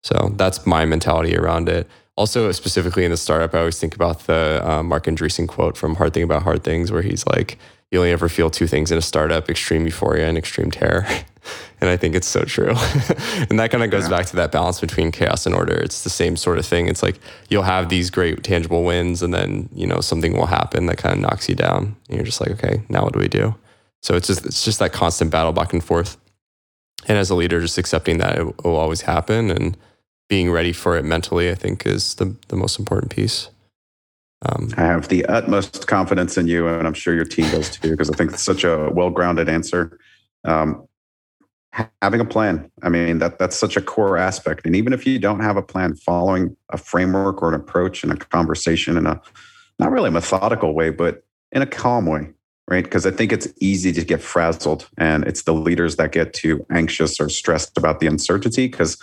[0.04, 1.88] So that's my mentality around it.
[2.18, 5.96] Also, specifically in the startup, I always think about the uh, Marc Andreessen quote from
[5.96, 7.58] Hard Thing About Hard Things, where he's like,
[7.92, 11.06] "You only ever feel two things in a startup: extreme euphoria and extreme terror."
[11.82, 12.70] and I think it's so true.
[13.50, 14.10] and that kind of goes yeah.
[14.10, 15.76] back to that balance between chaos and order.
[15.76, 16.88] It's the same sort of thing.
[16.88, 17.20] It's like
[17.50, 21.14] you'll have these great tangible wins, and then you know something will happen that kind
[21.14, 21.96] of knocks you down.
[22.08, 23.56] And you're just like, okay, now what do we do?
[24.02, 26.18] So it's just it's just that constant battle back and forth.
[27.08, 29.78] And as a leader, just accepting that it will always happen and
[30.28, 33.50] being ready for it mentally, I think, is the the most important piece.
[34.46, 37.92] Um, I have the utmost confidence in you, and I'm sure your team does too,
[37.92, 39.98] because I think it's such a well grounded answer.
[40.44, 40.88] Um,
[42.02, 42.72] having a plan.
[42.84, 44.66] I mean, that that's such a core aspect.
[44.66, 48.14] And even if you don't have a plan, following a framework or an approach and
[48.14, 49.22] a conversation in a
[49.80, 52.30] not really methodical way, but in a calm way,
[52.70, 52.84] right?
[52.84, 56.66] Because I think it's easy to get frazzled, and it's the leaders that get too
[56.72, 58.68] anxious or stressed about the uncertainty.
[58.68, 59.02] Because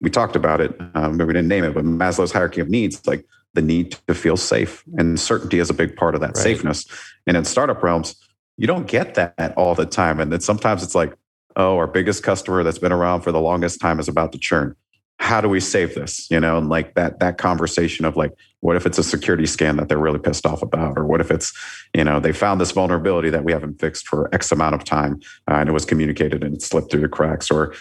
[0.00, 3.24] we talked about it, um, we didn't name it, but Maslow's hierarchy of needs, like
[3.54, 6.36] the need to feel safe, and certainty is a big part of that right.
[6.36, 6.86] safeness.
[7.26, 8.16] And in startup realms,
[8.56, 11.14] you don't get that all the time, and then sometimes it's like,
[11.56, 14.76] oh, our biggest customer that's been around for the longest time is about to churn
[15.20, 18.74] how do we save this you know and like that that conversation of like what
[18.74, 21.52] if it's a security scan that they're really pissed off about or what if it's
[21.94, 25.20] you know they found this vulnerability that we haven't fixed for x amount of time
[25.50, 27.74] uh, and it was communicated and it slipped through the cracks or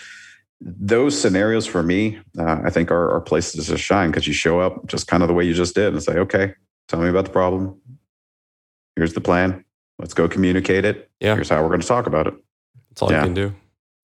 [0.62, 4.60] those scenarios for me uh, i think are, are places to shine because you show
[4.60, 6.54] up just kind of the way you just did and say okay
[6.88, 7.80] tell me about the problem
[8.96, 9.64] here's the plan
[10.00, 12.34] let's go communicate it yeah here's how we're going to talk about it
[12.90, 13.20] that's all yeah.
[13.20, 13.56] you can do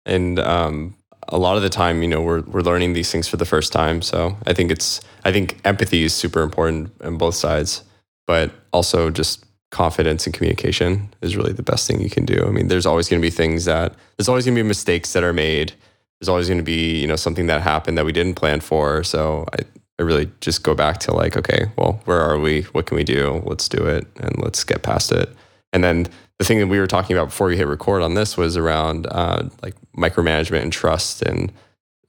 [0.06, 0.96] and um,
[1.30, 3.72] a lot of the time, you know, we're we're learning these things for the first
[3.72, 4.02] time.
[4.02, 7.84] So I think it's I think empathy is super important on both sides,
[8.28, 12.44] but also just confidence and communication is really the best thing you can do.
[12.46, 15.14] I mean, there's always going to be things that there's always going to be mistakes
[15.14, 15.74] that are made.
[16.22, 19.04] There's always going to be, you know, something that happened that we didn't plan for.
[19.04, 19.64] So I
[20.02, 22.64] I really just go back to like, okay, well, where are we?
[22.64, 23.44] What can we do?
[23.46, 25.30] Let's do it and let's get past it.
[25.74, 26.08] And then
[26.40, 29.06] the thing that we were talking about before we hit record on this was around
[29.12, 31.52] uh, like micromanagement and trust and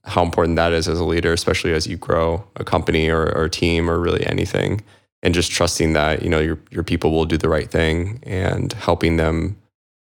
[0.05, 3.43] how important that is as a leader, especially as you grow a company or, or
[3.43, 4.81] a team or really anything.
[5.21, 8.73] And just trusting that you know your your people will do the right thing and
[8.73, 9.55] helping them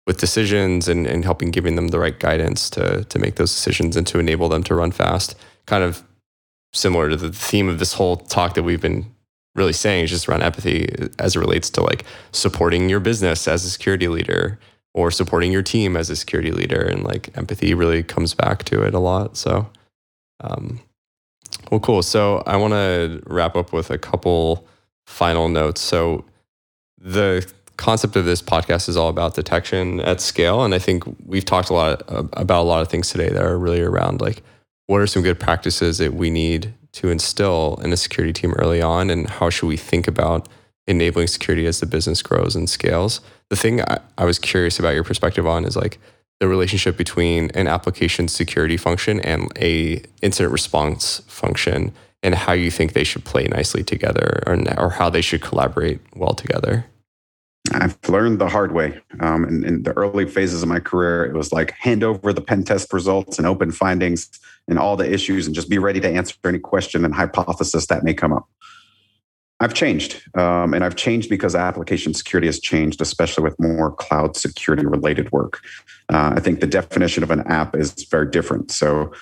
[0.07, 3.96] with decisions and, and helping giving them the right guidance to to make those decisions
[3.96, 5.34] and to enable them to run fast.
[5.66, 6.02] Kind of
[6.72, 9.07] similar to the theme of this whole talk that we've been
[9.55, 10.88] really saying is just around empathy
[11.18, 14.59] as it relates to like supporting your business as a security leader
[14.92, 16.82] or supporting your team as a security leader.
[16.82, 19.36] And like empathy really comes back to it a lot.
[19.36, 19.68] So
[20.40, 20.80] um,
[21.70, 22.02] well cool.
[22.02, 24.66] So i want to wrap up with a couple
[25.07, 25.80] final notes.
[25.80, 26.24] So
[26.98, 31.45] the concept of this podcast is all about detection at scale and i think we've
[31.45, 34.43] talked a lot uh, about a lot of things today that are really around like
[34.87, 38.81] what are some good practices that we need to instill in a security team early
[38.81, 40.49] on and how should we think about
[40.87, 43.20] enabling security as the business grows and scales?
[43.51, 45.99] The thing I, I, was curious about your perspective on is like
[46.41, 52.70] the relationship between an application security function and a incident response function and how you
[52.70, 56.87] think they should play nicely together or, or how they should collaborate well together
[57.72, 59.00] I've learned the hard way.
[59.20, 62.42] Um, in, in, the early phases of my career, it was like hand over the
[62.42, 64.28] pen test results and open findings
[64.68, 68.04] and all the issues and just be ready to answer any question and hypothesis that
[68.04, 68.48] may come up.
[69.60, 70.22] I've changed.
[70.36, 75.32] Um, and I've changed because application security has changed, especially with more cloud security related
[75.32, 75.60] work.
[76.12, 78.70] Uh, I think the definition of an app is very different.
[78.72, 79.12] So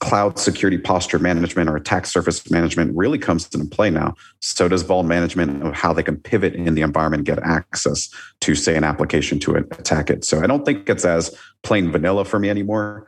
[0.00, 4.14] cloud security posture management or attack surface management really comes into play now.
[4.40, 8.54] So does Vault management of how they can pivot in the environment, get access to,
[8.54, 10.24] say, an application to attack it.
[10.24, 13.06] So I don't think it's as plain vanilla for me anymore.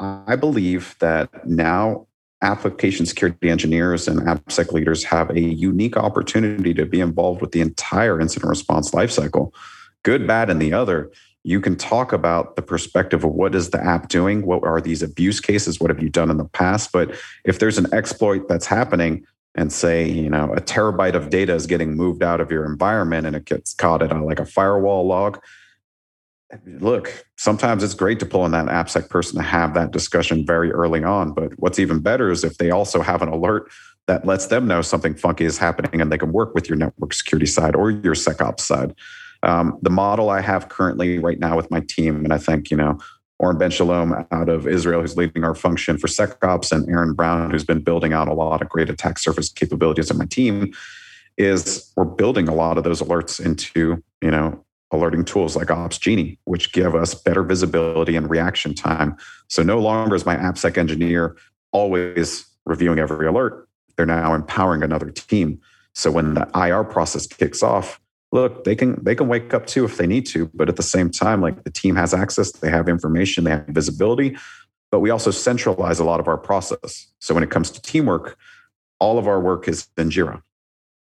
[0.00, 2.06] I believe that now
[2.40, 7.60] application security engineers and AppSec leaders have a unique opportunity to be involved with the
[7.60, 9.52] entire incident response lifecycle,
[10.02, 11.10] good, bad, and the other
[11.44, 14.46] you can talk about the perspective of what is the app doing?
[14.46, 15.80] What are these abuse cases?
[15.80, 16.92] What have you done in the past?
[16.92, 17.14] But
[17.44, 21.66] if there's an exploit that's happening and say you know a terabyte of data is
[21.66, 25.06] getting moved out of your environment and it gets caught at a, like a firewall
[25.06, 25.38] log
[26.66, 30.70] look sometimes it's great to pull in that appsec person to have that discussion very
[30.70, 31.32] early on.
[31.32, 33.70] But what's even better is if they also have an alert
[34.06, 37.14] that lets them know something funky is happening and they can work with your network
[37.14, 38.94] security side or your secops side
[39.42, 42.76] um, the model I have currently right now with my team, and I think, you
[42.76, 42.98] know,
[43.38, 47.50] Oren Ben Shalom out of Israel, who's leading our function for SecOps, and Aaron Brown,
[47.50, 50.72] who's been building out a lot of great attack surface capabilities in my team,
[51.36, 56.38] is we're building a lot of those alerts into, you know, alerting tools like Opsgenie,
[56.44, 59.16] which give us better visibility and reaction time.
[59.48, 61.36] So no longer is my AppSec engineer
[61.72, 63.68] always reviewing every alert.
[63.96, 65.60] They're now empowering another team.
[65.94, 68.00] So when the IR process kicks off,
[68.32, 70.82] look they can they can wake up too if they need to but at the
[70.82, 74.36] same time like the team has access they have information they have visibility
[74.90, 77.10] but we also centralize a lot of our process.
[77.18, 78.36] So when it comes to teamwork
[78.98, 80.42] all of our work is in jira.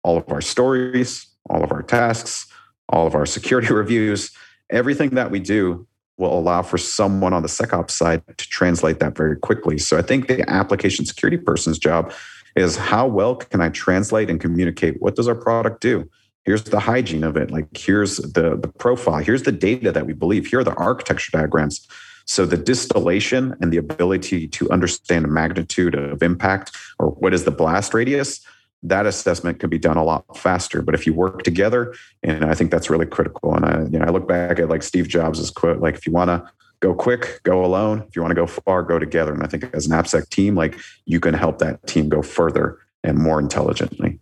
[0.02, 2.46] All of our stories all of our tasks
[2.88, 4.30] all of our security reviews
[4.70, 5.86] everything that we do
[6.18, 9.78] will allow for someone on the secops side to translate that very quickly.
[9.78, 12.12] So i think the application security person's job
[12.56, 16.08] is how well can i translate and communicate what does our product do
[16.48, 20.14] here's the hygiene of it like here's the the profile here's the data that we
[20.14, 21.86] believe here are the architecture diagrams
[22.28, 27.50] So the distillation and the ability to understand magnitude of impact or what is the
[27.50, 28.40] blast radius,
[28.82, 30.82] that assessment can be done a lot faster.
[30.82, 33.54] But if you work together, and I think that's really critical.
[33.54, 36.12] And I, you know, I look back at like Steve Jobs' quote, like if you
[36.12, 36.46] want to
[36.80, 38.04] go quick, go alone.
[38.06, 39.32] If you want to go far, go together.
[39.32, 42.78] And I think as an AppSec team, like you can help that team go further
[43.02, 44.20] and more intelligently.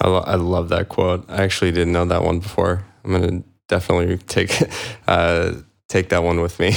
[0.00, 1.24] I, lo- I love that quote.
[1.28, 2.84] I actually didn't know that one before.
[3.04, 4.52] I'm going to definitely take
[5.08, 5.52] uh,
[5.88, 6.72] take that one with me.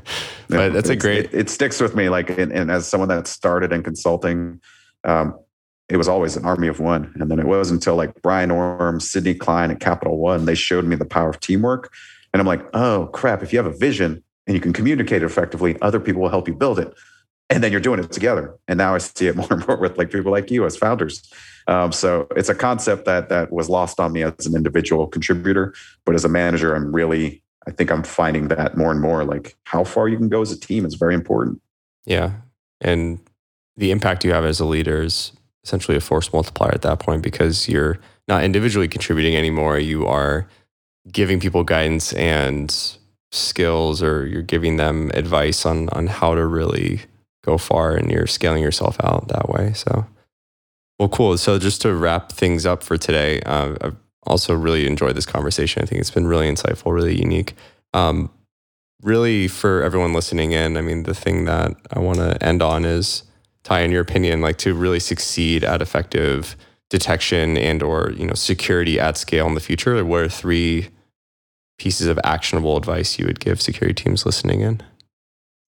[0.48, 1.26] but that's a great.
[1.26, 2.08] It, it, sticks with me.
[2.08, 4.60] Like, and, and, as someone that started in consulting,
[5.04, 5.38] um,
[5.88, 7.12] it was always an army of one.
[7.20, 10.84] And then it was until like Brian Orme, Sidney Klein, and Capital One, they showed
[10.84, 11.92] me the power of teamwork.
[12.32, 13.42] And I'm like, oh crap!
[13.42, 16.48] If you have a vision and you can communicate it effectively, other people will help
[16.48, 16.92] you build it.
[17.50, 18.56] And then you're doing it together.
[18.66, 21.30] And now I see it more and more with like people like you as founders.
[21.66, 25.74] Um, so it's a concept that that was lost on me as an individual contributor,
[26.04, 29.24] but as a manager, I'm really I think I'm finding that more and more.
[29.24, 31.60] Like how far you can go as a team is very important.
[32.04, 32.32] Yeah,
[32.80, 33.18] and
[33.76, 35.32] the impact you have as a leader is
[35.64, 37.98] essentially a force multiplier at that point because you're
[38.28, 39.78] not individually contributing anymore.
[39.78, 40.46] You are
[41.10, 42.74] giving people guidance and
[43.32, 47.00] skills, or you're giving them advice on on how to really
[47.42, 49.72] go far, and you're scaling yourself out that way.
[49.72, 50.06] So
[50.98, 51.36] well, cool.
[51.38, 55.82] So just to wrap things up for today, uh, I've also really enjoyed this conversation.
[55.82, 57.54] I think it's been really insightful, really unique.
[57.92, 58.30] Um,
[59.02, 62.84] really, for everyone listening in, I mean, the thing that I want to end on
[62.84, 63.24] is
[63.64, 66.56] tie in your opinion, like to really succeed at effective
[66.90, 70.04] detection and or you know security at scale in the future.
[70.04, 70.90] What are three
[71.78, 74.80] pieces of actionable advice you would give security teams listening in?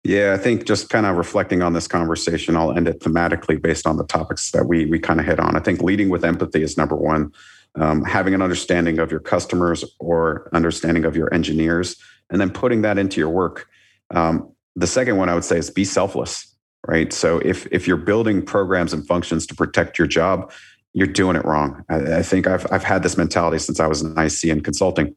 [0.04, 3.86] Yeah, I think just kind of reflecting on this conversation, I'll end it thematically based
[3.86, 5.56] on the topics that we we kind of hit on.
[5.56, 7.32] I think leading with empathy is number one.
[7.76, 11.95] Um, having an understanding of your customers or understanding of your engineers,
[12.30, 13.70] and then putting that into your work.
[14.14, 16.54] Um, the second one I would say is be selfless,
[16.88, 17.14] right?
[17.14, 20.52] So if if you're building programs and functions to protect your job,
[20.93, 21.86] you're doing it wrong.
[21.89, 25.16] I, I think I've I've had this mentality since I was in IC and consulting.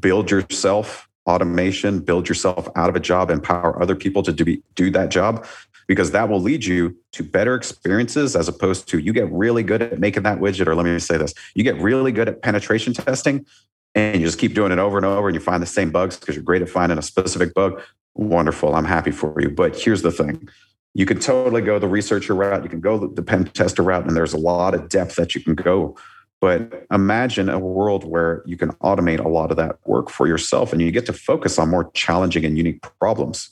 [0.00, 4.90] Build yourself automation, build yourself out of a job, empower other people to do, do
[4.90, 5.46] that job,
[5.86, 9.82] because that will lead you to better experiences as opposed to you get really good
[9.82, 10.66] at making that widget.
[10.66, 13.46] Or let me say this you get really good at penetration testing
[13.94, 16.18] and you just keep doing it over and over and you find the same bugs
[16.18, 17.80] because you're great at finding a specific bug.
[18.14, 18.74] Wonderful.
[18.74, 19.50] I'm happy for you.
[19.50, 20.48] But here's the thing
[20.94, 24.16] you can totally go the researcher route, you can go the pen tester route, and
[24.16, 25.96] there's a lot of depth that you can go
[26.44, 30.74] but imagine a world where you can automate a lot of that work for yourself
[30.74, 33.48] and you get to focus on more challenging and unique problems.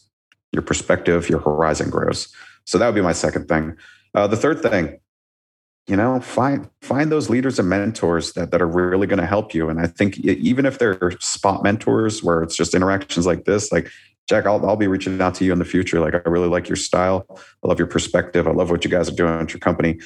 [0.53, 2.29] Your perspective, your horizon grows.
[2.67, 3.79] So that would be my second thing.
[4.15, 5.01] Uh, the third thing,
[5.87, 9.55] you know, find find those leaders and mentors that, that are really going to help
[9.55, 9.71] you.
[9.71, 13.91] And I think even if they're spot mentors where it's just interactions like this, like
[14.29, 15.99] Jack, I'll, I'll be reaching out to you in the future.
[15.99, 17.25] Like, I really like your style.
[17.65, 18.47] I love your perspective.
[18.47, 19.99] I love what you guys are doing at your company.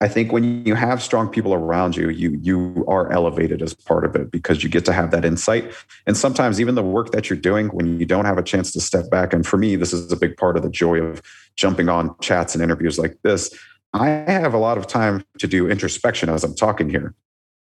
[0.00, 4.04] I think when you have strong people around you, you you are elevated as part
[4.04, 5.72] of it because you get to have that insight.
[6.06, 8.80] And sometimes even the work that you're doing when you don't have a chance to
[8.80, 9.32] step back.
[9.32, 11.20] And for me, this is a big part of the joy of
[11.56, 13.52] jumping on chats and interviews like this.
[13.92, 17.14] I have a lot of time to do introspection as I'm talking here.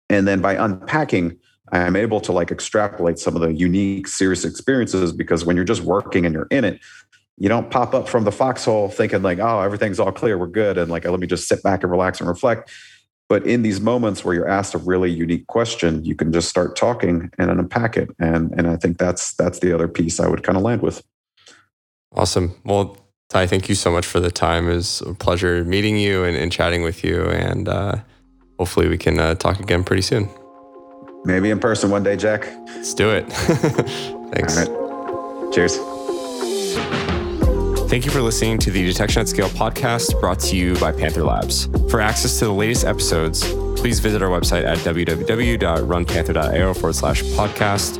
[0.08, 1.38] And then by unpacking,
[1.70, 5.82] I'm able to like extrapolate some of the unique, serious experiences because when you're just
[5.82, 6.80] working and you're in it,
[7.38, 10.78] you don't pop up from the foxhole thinking like, oh, everything's all clear, we're good,
[10.78, 12.70] and like let me just sit back and relax and reflect.
[13.28, 16.76] But in these moments where you're asked a really unique question, you can just start
[16.76, 18.10] talking and unpack it.
[18.18, 21.02] And and I think that's that's the other piece I would kind of land with.
[22.14, 22.54] Awesome.
[22.64, 22.98] Well,
[23.30, 24.68] Ty, thank you so much for the time.
[24.68, 27.24] It was a pleasure meeting you and, and chatting with you.
[27.30, 27.96] And uh,
[28.58, 30.28] hopefully we can uh, talk again pretty soon.
[31.24, 32.46] Maybe in person one day, Jack.
[32.66, 33.32] Let's do it.
[34.34, 34.66] Thanks.
[35.54, 35.78] Cheers.
[37.92, 41.22] Thank you for listening to the Detection at Scale podcast brought to you by Panther
[41.24, 41.66] Labs.
[41.90, 43.44] For access to the latest episodes,
[43.76, 47.98] please visit our website at www.runpanther.io forward slash podcast.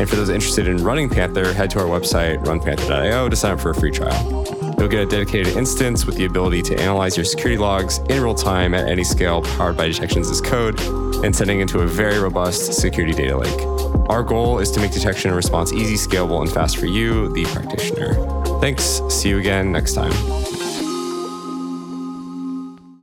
[0.00, 3.60] And for those interested in running Panther, head to our website, runpanther.io, to sign up
[3.60, 4.46] for a free trial.
[4.78, 8.34] You'll get a dedicated instance with the ability to analyze your security logs in real
[8.34, 10.80] time at any scale powered by Detections as code
[11.22, 13.60] and sending into a very robust security data lake.
[14.08, 17.44] Our goal is to make detection and response easy, scalable, and fast for you, the
[17.44, 18.47] practitioner.
[18.60, 19.02] Thanks.
[19.08, 20.57] See you again next time.